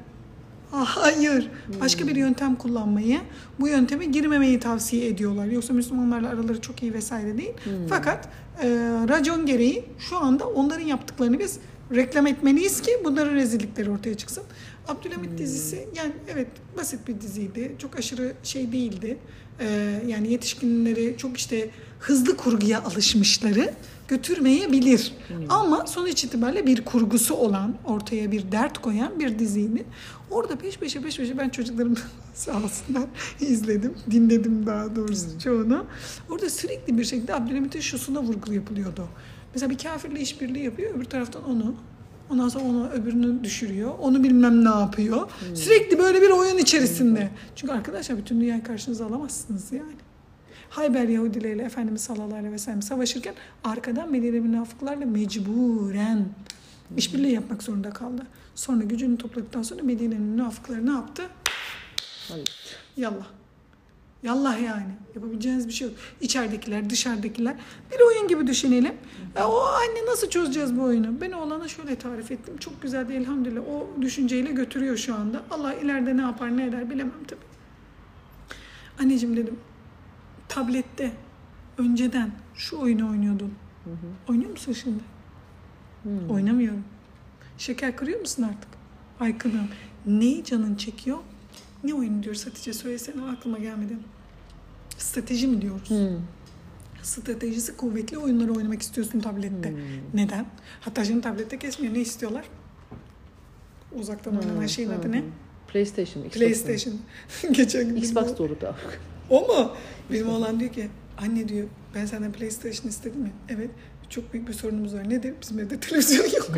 [0.73, 1.51] Ah, Hayır.
[1.81, 3.19] Başka bir yöntem kullanmayı,
[3.59, 5.45] bu yönteme girmemeyi tavsiye ediyorlar.
[5.45, 7.53] Yoksa Müslümanlarla araları çok iyi vesaire değil.
[7.89, 8.29] Fakat
[8.61, 8.67] e,
[9.09, 11.59] racon gereği şu anda onların yaptıklarını biz
[11.95, 14.43] reklam etmeliyiz ki bunların rezillikleri ortaya çıksın.
[14.87, 16.47] Abdülhamit dizisi yani evet
[16.77, 17.75] basit bir diziydi.
[17.79, 19.17] Çok aşırı şey değildi.
[19.59, 21.69] E, yani yetişkinleri çok işte
[22.05, 23.73] hızlı kurguya alışmışları
[24.07, 25.13] götürmeyebilir.
[25.49, 29.85] Ama sonuç itibariyle bir kurgusu olan, ortaya bir dert koyan bir diziydi.
[30.31, 31.95] Orada peş peşe peş peşe ben çocuklarım
[32.33, 33.03] sağ olsunlar
[33.39, 35.85] izledim, dinledim daha doğrusu çoğunu.
[36.29, 39.07] Orada sürekli bir şekilde Abdülhamit'in şusuna vurgu yapılıyordu.
[39.53, 41.75] Mesela bir kafirle işbirliği yapıyor, öbür taraftan onu
[42.29, 43.91] Ondan sonra onu öbürünü düşürüyor.
[43.99, 45.29] Onu bilmem ne yapıyor.
[45.53, 47.29] Sürekli böyle bir oyun içerisinde.
[47.55, 50.04] Çünkü arkadaşlar bütün dünyayı karşınıza alamazsınız yani.
[50.69, 56.25] Hayber Yahudileriyle Efendimiz sallallahu aleyhi ve sellem savaşırken arkadan Medine münafıklarla mecburen
[56.97, 58.27] işbirliği yapmak zorunda kaldı.
[58.55, 61.23] Sonra gücünü topladıktan sonra Medine'nin münafıkları ne yaptı?
[62.97, 63.25] Yallah.
[64.23, 64.91] Yallah yani.
[65.15, 65.97] Yapabileceğiniz bir şey yok.
[66.21, 67.55] İçeridekiler, dışarıdakiler.
[67.91, 68.93] Bir oyun gibi düşünelim.
[69.35, 71.21] Ya o anne nasıl çözeceğiz bu oyunu?
[71.21, 72.57] Ben oğlana şöyle tarif ettim.
[72.57, 75.43] Çok güzel de elhamdülillah o düşünceyle götürüyor şu anda.
[75.51, 77.39] Allah ileride ne yapar ne eder bilemem tabii.
[78.99, 79.59] Anneciğim dedim.
[80.49, 81.11] Tablette
[81.77, 83.53] önceden şu oyunu oynuyordun.
[84.29, 85.03] Oynuyor musun şimdi?
[86.29, 86.83] Oynamıyorum.
[87.57, 88.69] Şeker kırıyor musun artık?
[89.19, 89.69] Ay kırmıyorum.
[90.05, 91.17] Neyi canın çekiyor?
[91.83, 93.97] Ne oyunu diyoruz Hatice söylesene aklıma gelmedi.
[94.97, 95.89] Strateji mi diyoruz?
[95.89, 96.17] Hmm.
[97.03, 99.69] Stratejisi kuvvetli oyunları oynamak istiyorsun tablette.
[99.71, 99.77] Hmm.
[100.13, 100.45] Neden?
[100.81, 101.93] Hatta şimdi tablette kesmiyor.
[101.93, 102.45] Ne istiyorlar?
[103.91, 105.23] Uzaktan oynanan şeyin adı ne?
[105.67, 106.39] PlayStation, Xbox.
[106.39, 106.99] PlayStation.
[107.51, 108.75] Geçen gün Xbox olur da.
[109.29, 109.71] O mu?
[110.11, 113.31] Benim oğlan diyor ki anne diyor ben senden PlayStation istedim mi?
[113.49, 113.69] Evet.
[114.09, 115.09] Çok büyük bir sorunumuz var.
[115.09, 115.33] Nedir?
[115.41, 116.49] Bizim evde televizyon yok.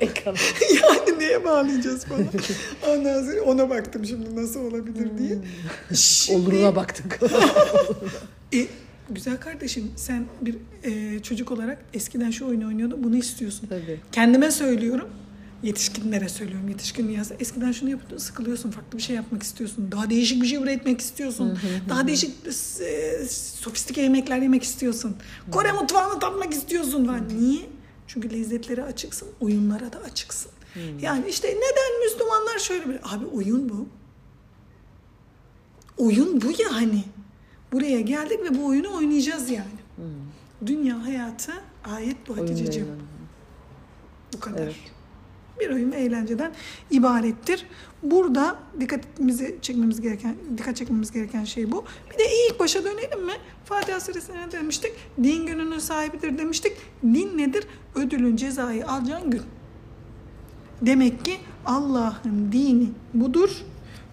[0.00, 0.36] Ekran.
[0.74, 2.26] yani neye bağlayacağız falan.
[2.88, 5.38] Ondan sonra ona baktım şimdi nasıl olabilir diye.
[5.94, 7.20] Şimdi, Oluruna baktık.
[8.54, 8.66] E,
[9.10, 13.66] güzel kardeşim sen bir e, çocuk olarak eskiden şu oyunu oynuyordun bunu istiyorsun.
[13.66, 14.00] Tabii.
[14.12, 15.08] Kendime söylüyorum.
[15.62, 16.68] Yetişkinlere söylüyorum.
[16.68, 17.36] Yetişkin dünyası.
[17.40, 18.70] Eskiden şunu yapıyordun sıkılıyorsun.
[18.70, 19.92] Farklı bir şey yapmak istiyorsun.
[19.92, 21.58] Daha değişik bir şey üretmek istiyorsun.
[21.88, 22.30] Daha değişik
[22.80, 25.16] e, sofistike yemekler yemek istiyorsun.
[25.50, 27.28] Kore mutfağını tatmak istiyorsun falan.
[27.28, 27.60] Niye?
[28.06, 29.28] Çünkü lezzetlere açıksın.
[29.40, 30.50] Oyunlara da açıksın.
[31.00, 33.14] Yani işte neden Müslümanlar şöyle bir...
[33.14, 33.88] Abi oyun bu.
[35.96, 37.04] Oyun bu yani.
[37.72, 39.78] Buraya geldik ve bu oyunu oynayacağız yani.
[40.66, 41.52] Dünya hayatı
[41.84, 42.88] ayet bu Hatice'ciğim.
[44.34, 44.62] Bu kadar.
[44.62, 44.74] Evet.
[45.60, 46.52] Bir oyun ve eğlenceden
[46.90, 47.66] ibarettir.
[48.02, 51.84] Burada dikkatimizi çekmemiz gereken, dikkat çekmemiz gereken şey bu.
[52.12, 53.32] Bir de ilk başa dönelim mi?
[53.64, 54.92] Fatiha suresine ne demiştik?
[55.22, 56.72] Din gününün sahibidir demiştik.
[57.02, 57.64] Din nedir?
[57.94, 59.42] Ödülün cezayı alacağın gün.
[60.82, 61.36] Demek ki
[61.66, 63.50] Allah'ın dini budur.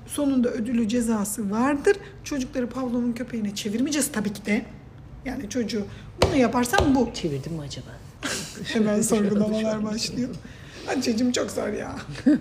[0.08, 1.98] Sonunda ödülü cezası vardır.
[2.24, 4.66] Çocukları Pavlov'un köpeğine çevirmeyeceğiz tabii ki de.
[5.26, 5.86] Yani çocuğu
[6.24, 7.10] bunu yaparsan bu.
[7.14, 7.88] Çevirdim mi acaba?
[8.64, 10.30] Hemen sorgulamalar başlıyor.
[10.90, 11.96] Anneciğim çok zor ya.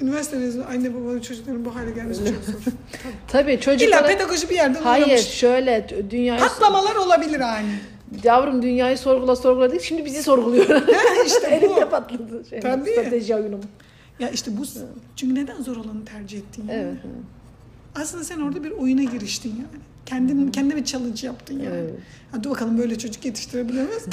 [0.00, 2.54] Üniversite mezunu anne babanın çocukların bu hale gelmesi çok zor.
[3.28, 4.06] Tabii İlla çocuklara...
[4.06, 5.22] pedagoji bir yerden Hayır uğramış.
[5.22, 6.40] şöyle dünyayı...
[6.40, 7.68] Patlamalar olabilir hani.
[8.24, 10.66] Yavrum dünyayı sorgula sorgula değil şimdi bizi sorguluyor.
[11.26, 11.54] işte bu.
[11.54, 12.44] Elimde patladı.
[12.50, 12.90] Şey, Tabii.
[12.90, 13.60] Strateji oyunum.
[14.18, 14.62] Ya işte bu
[15.16, 16.80] çünkü neden zor olanı tercih ettin yani?
[16.82, 16.96] Evet.
[17.94, 19.82] Aslında sen orada bir oyuna giriştin yani.
[20.06, 21.76] Kendin, kendine bir challenge yaptın yani.
[21.76, 21.94] Evet.
[22.32, 24.04] Hadi bakalım böyle çocuk yetiştirebilir miyiz?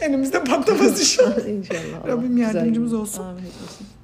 [0.00, 1.48] Elimizde patlamaz inşallah.
[1.48, 1.80] İnşallah.
[2.04, 2.98] Allah Rabbim güzel yardımcımız gün.
[2.98, 3.22] olsun.
[3.24, 3.42] Amin.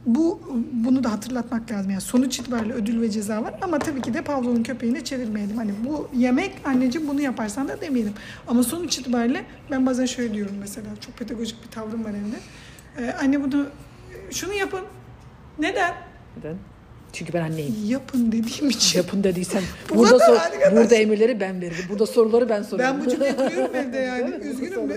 [0.06, 0.40] Bu
[0.72, 1.90] bunu da hatırlatmak lazım.
[1.90, 5.56] Yani sonuç itibariyle ödül ve ceza var ama tabii ki de Pavlov'un köpeğine çevirmeyelim.
[5.56, 8.12] Hani bu yemek anneciğim bunu yaparsan da demeyelim.
[8.48, 12.36] Ama sonuç itibariyle ben bazen şöyle diyorum mesela çok pedagojik bir tavrım var evde.
[12.98, 13.66] Ee, anne bunu
[14.30, 14.80] şunu yapın.
[15.58, 15.94] Neden?
[16.36, 16.56] Neden?
[17.12, 17.74] Çünkü ben anneyim.
[17.86, 18.98] Yapın dediğim için.
[18.98, 20.72] Yapın dediysen Bu burada sor, arkadaş.
[20.72, 21.84] burada emirleri ben veririm.
[21.88, 22.96] Burada soruları ben sorarım.
[22.98, 24.34] Ben bu cümleyi kuruyorum evde yani.
[24.44, 24.90] Üzgünüm.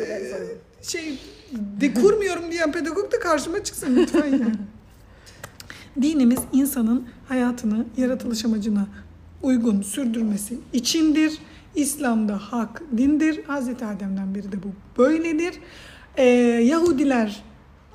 [0.83, 1.19] Şey
[1.81, 4.55] de kurmuyorum diyen pedagog da karşıma çıksın lütfen yani.
[6.01, 8.87] Dinimiz insanın hayatını, yaratılış amacına
[9.41, 11.37] uygun sürdürmesi içindir.
[11.75, 13.43] İslam'da hak dindir.
[13.47, 14.67] Hazreti Adem'den beri de bu
[14.97, 15.53] böyledir.
[16.17, 16.23] Ee,
[16.63, 17.43] Yahudiler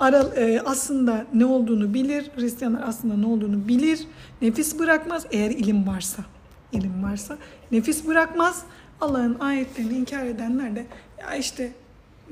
[0.01, 2.31] ara, e, aslında ne olduğunu bilir.
[2.37, 4.07] Hristiyanlar aslında ne olduğunu bilir.
[4.43, 6.25] Nefis bırakmaz eğer ilim varsa.
[6.73, 7.39] İlim varsa
[7.73, 8.63] nefis bırakmaz.
[9.01, 10.87] Allah'ın ayetlerini inkar edenler de
[11.21, 11.73] ya işte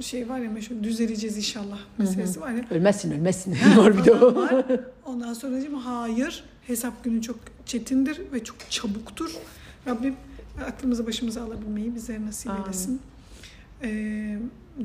[0.01, 2.65] şey var ya meşhur düzeleceğiz inşallah meselesi var ya.
[2.71, 3.57] Ölmezsin ölmezsin.
[3.77, 4.35] Var bir de o.
[4.35, 4.67] var.
[5.07, 7.37] Ondan sonra diyeceğim hayır hesap günü çok
[7.67, 9.37] çetindir ve çok çabuktur.
[9.87, 10.15] Rabbim
[10.67, 12.63] aklımızı başımıza alabilmeyi bize nasip Amin.
[12.63, 13.01] eylesin.
[13.83, 14.39] Ee,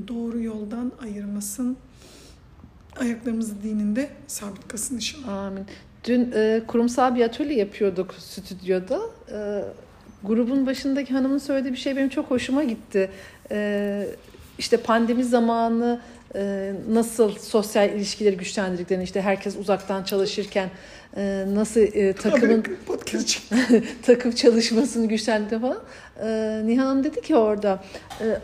[0.08, 1.78] doğru yoldan ayırmasın.
[3.00, 5.28] Ayaklarımızı dininde sabit kalsın inşallah.
[5.28, 5.66] Amin.
[6.04, 9.00] Dün e, kurumsal bir atölye yapıyorduk stüdyoda.
[9.32, 9.64] E,
[10.24, 13.10] grubun başındaki hanımın söylediği bir şey benim çok hoşuma gitti.
[13.52, 14.08] E,
[14.62, 16.00] işte pandemi zamanı
[16.36, 20.70] e, nasıl sosyal ilişkileri güçlendirdiklerini, işte herkes uzaktan çalışırken
[21.18, 22.64] e, nasıl e, takımın
[24.06, 25.80] takım çalışmasını güçlendi falan.
[26.68, 27.84] Nihan Hanım dedi ki orada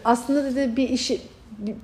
[0.05, 1.21] aslında dedi bir işi
[1.57, 1.75] bir,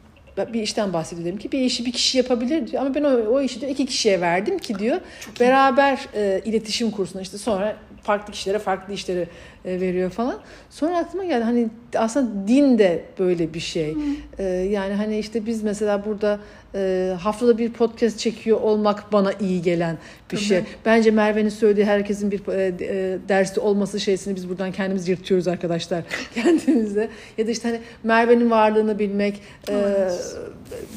[0.54, 2.82] bir işten bahsediyor dedim ki bir işi bir kişi yapabilir diyor.
[2.82, 5.00] Ama ben o, o işi diyor iki kişiye verdim ki diyor
[5.40, 9.28] beraber e, iletişim kursuna işte sonra farklı kişilere farklı işleri
[9.66, 10.36] veriyor falan.
[10.70, 13.95] Sonra aklıma geldi hani aslında din de böyle bir şey.
[14.39, 16.39] E, yani hani işte biz mesela burada
[16.76, 19.97] e, haftada bir podcast çekiyor olmak bana iyi gelen
[20.32, 20.45] bir Tabii.
[20.45, 20.61] şey.
[20.86, 26.03] Bence Merve'nin söylediği herkesin bir e, e, dersi olması şeysini biz buradan kendimiz yırtıyoruz arkadaşlar
[26.36, 27.09] kendimize.
[27.38, 30.36] Ya da işte hani Merve'nin varlığını bilmek, e, Evet.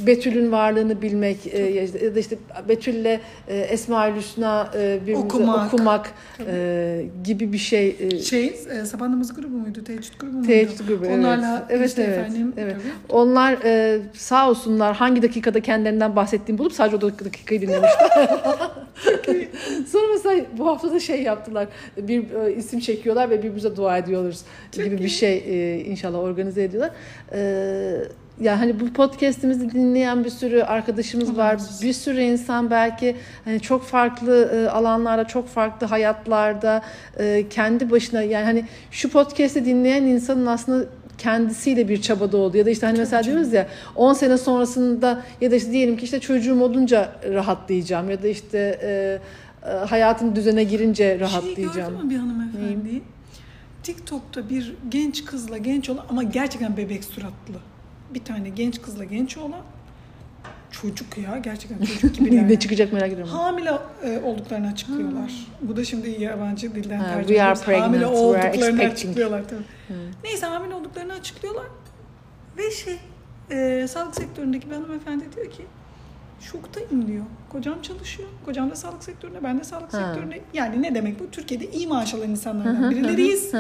[0.06, 2.36] Betül'ün varlığını bilmek e, ya da işte
[2.68, 5.74] Betül'le e, Esma-ül Hüsna e, birbirimize Okumak.
[5.74, 6.48] okumak, Tabii.
[6.52, 7.96] e, gibi bir şey.
[8.00, 9.84] e, Şey, e, namazı grubu muydu?
[9.84, 10.46] Teheccüd grubu muydu?
[10.46, 11.18] Teheccüd grubu, evet.
[11.18, 12.52] Onlarla Evet, işte evet, efendim.
[12.56, 12.74] evet.
[12.74, 12.92] tabii.
[13.18, 18.28] Onlar e, sağ olsunlar hangi dakikada kendilerinden bahsettiğimi bulup sadece o dakikayı dinlemişler.
[19.86, 21.68] Sonra mesela bu hafta da şey yaptılar.
[21.96, 24.40] Bir e, isim çekiyorlar ve birbirimize dua ediyoruz
[24.72, 26.90] gibi bir şey e, inşallah organize ediyorlar.
[27.32, 28.02] E,
[28.40, 31.60] yani hani bu podcast'imizi dinleyen bir sürü arkadaşımız var.
[31.82, 36.82] Bir sürü insan belki hani çok farklı e, alanlarda, çok farklı hayatlarda
[37.18, 40.86] e, kendi başına yani hani şu podcast'i dinleyen insanın aslında
[41.18, 42.56] kendisiyle bir çabada oldu.
[42.56, 43.66] Ya da işte hani mesela diyoruz ya
[43.96, 48.78] 10 sene sonrasında ya da işte diyelim ki işte çocuğum olunca rahatlayacağım ya da işte
[48.82, 49.18] e,
[49.68, 51.92] e, hayatım düzene girince Şeyi rahatlayacağım.
[51.92, 53.02] gördün mü bir hanımefendi?
[53.82, 57.54] TikTok'ta bir genç kızla genç olan ama gerçekten bebek suratlı.
[58.14, 59.60] Bir tane genç kızla genç olan
[60.70, 62.48] çocuk ya gerçekten çocuk gibiler.
[62.48, 63.32] ne çıkacak merak ediyorum.
[63.32, 63.70] Hamile
[64.04, 65.32] e, olduklarını açıklıyorlar.
[65.62, 67.60] Bu da şimdi yabancı dilden Ha, are ediyoruz.
[67.62, 69.62] Hamile we olduklarını açıklıyorlar tabii.
[70.24, 71.66] Neyse hamile olduklarını açıklıyorlar.
[72.56, 72.96] Ve şey
[73.50, 75.62] e, sağlık sektöründeki bir hanımefendi diyor ki
[76.40, 77.24] şoktayım diyor.
[77.48, 78.28] Kocam çalışıyor.
[78.44, 79.44] Kocam da sağlık sektöründe.
[79.44, 79.98] Ben de sağlık Ha.
[79.98, 80.40] sektöründe.
[80.54, 81.30] Yani ne demek bu?
[81.30, 83.52] Türkiye'de iyi maaş alan insanlardan birileriyiz.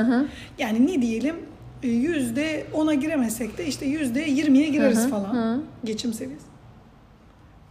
[0.58, 1.36] Yani ne diyelim
[1.82, 5.34] yüzde ona giremesek de işte yüzde yirmiye gireriz Hı hı, falan.
[5.34, 5.60] hı.
[5.84, 6.46] Geçim seviyesi.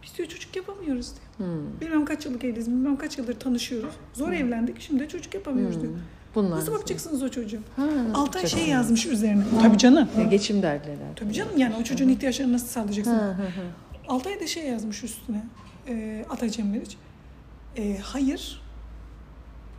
[0.02, 1.50] Biz diyor çocuk yapamıyoruz diyor.
[1.50, 1.80] Hmm.
[1.80, 3.94] Bilmem kaç yıllık evliyiz, bilmem kaç yıldır tanışıyoruz.
[4.14, 5.92] Zor evlendik, şimdi çocuk yapamıyoruz diyor.
[6.34, 6.56] Bunlar.
[6.56, 7.60] Nasıl bakacaksınız o çocuğa?
[7.76, 9.42] Ha, Altay şey yazmış üzerine.
[9.62, 10.08] Tabii canım.
[10.18, 10.96] Ya geçim derdileri.
[11.16, 13.12] Tabii canım yani o çocuğun ihtiyaçlarını nasıl sağlayacaksın?
[13.12, 13.62] Hı hı hı.
[14.08, 15.44] Altay da şey yazmış üstüne.
[15.88, 16.96] E, Atay Cem Meriç.
[17.76, 18.60] E, hayır.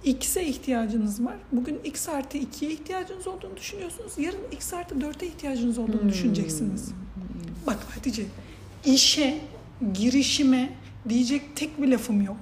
[0.03, 1.35] X'e ihtiyacınız var.
[1.51, 4.11] Bugün X artı 2'ye ihtiyacınız olduğunu düşünüyorsunuz.
[4.17, 6.09] Yarın X artı 4'e ihtiyacınız olduğunu Hmm.
[6.09, 6.91] düşüneceksiniz.
[7.67, 8.25] Bak Hatice,
[8.85, 9.41] işe,
[9.93, 10.73] girişime
[11.09, 12.37] diyecek tek bir lafım yok.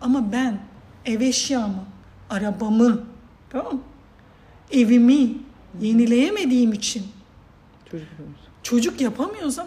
[0.00, 0.60] Ama ben
[1.06, 1.84] ev eşyamı,
[2.30, 3.04] arabamı,
[3.50, 3.80] tamam
[4.72, 5.32] evimi
[5.80, 7.06] yenileyemediğim için
[7.90, 8.08] Çocuk
[8.62, 9.66] çocuk yapamıyorsam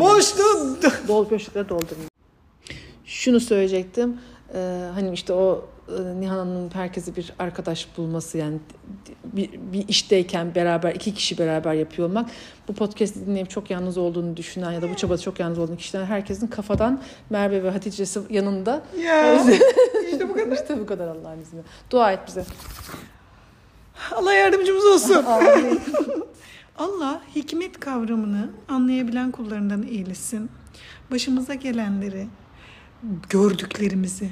[0.00, 0.78] boşluğu
[1.08, 2.15] Dol boşlukları doldurun.
[3.26, 4.20] Şunu söyleyecektim.
[4.54, 5.68] Ee, hani işte o
[6.18, 8.58] Nihan Hanım'ın herkese bir arkadaş bulması yani
[9.24, 12.30] bir, bir işteyken beraber iki kişi beraber yapıyor olmak
[12.68, 16.04] bu podcast'i dinleyip çok yalnız olduğunu düşünen ya da bu çabada çok yalnız olduğunu kişiler
[16.04, 18.82] herkesin kafadan Merve ve Hatice'si yanında.
[19.04, 19.44] Ya
[20.12, 20.56] işte bu kadar.
[20.56, 21.64] işte bu kadar Allah'ın izniyle.
[21.90, 22.44] Dua et bize.
[24.12, 25.24] Allah yardımcımız olsun.
[26.78, 30.50] Allah hikmet kavramını anlayabilen kullarından eylesin.
[31.10, 32.26] Başımıza gelenleri,
[33.30, 34.30] gördüklerimizi,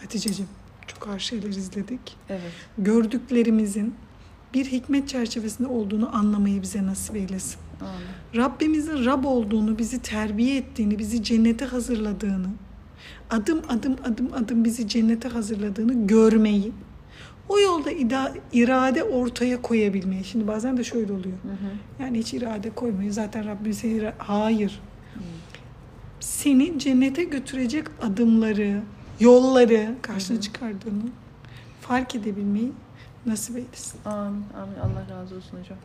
[0.00, 0.46] Hatice'cim
[0.86, 2.16] çok ağır şeyler izledik.
[2.28, 2.52] evet.
[2.78, 3.94] Gördüklerimizin
[4.54, 7.56] bir hikmet çerçevesinde olduğunu anlamayı bize nasip eylesin.
[7.80, 8.44] Amin.
[8.44, 12.46] Rabbimizin Rab olduğunu, bizi terbiye ettiğini, bizi cennete hazırladığını,
[13.30, 16.72] adım adım adım adım bizi cennete hazırladığını görmeyi,
[17.48, 20.24] o yolda ida- irade ortaya koyabilmeyi.
[20.24, 21.36] Şimdi bazen de şöyle oluyor.
[21.42, 22.02] Hı hı.
[22.02, 23.10] Yani hiç irade koymayın.
[23.10, 23.92] Zaten Rabbim seni...
[23.92, 24.80] ira- Hayır.
[26.20, 28.80] Seni cennete götürecek adımları,
[29.20, 31.02] yolları karşına çıkardığını
[31.80, 32.72] fark edebilmeyi
[33.26, 34.00] nasip eylesin.
[34.04, 34.44] Amin.
[34.62, 34.74] Amin.
[34.82, 35.78] Allah razı olsun hocam.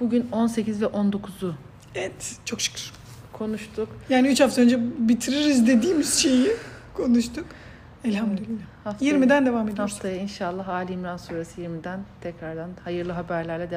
[0.00, 1.54] Bugün 18 ve 19'u
[1.94, 2.92] Evet, çok şükür.
[3.32, 3.88] konuştuk.
[4.08, 4.78] Yani 3 hafta önce
[5.08, 6.50] bitiririz dediğimiz şeyi
[6.94, 7.44] konuştuk.
[8.04, 8.62] Elhamdülillah.
[8.84, 9.94] Haftaya, 20'den devam ediyoruz.
[9.94, 13.70] haftaya inşallah Ali İmran suresi 20'den tekrardan hayırlı haberlerle devam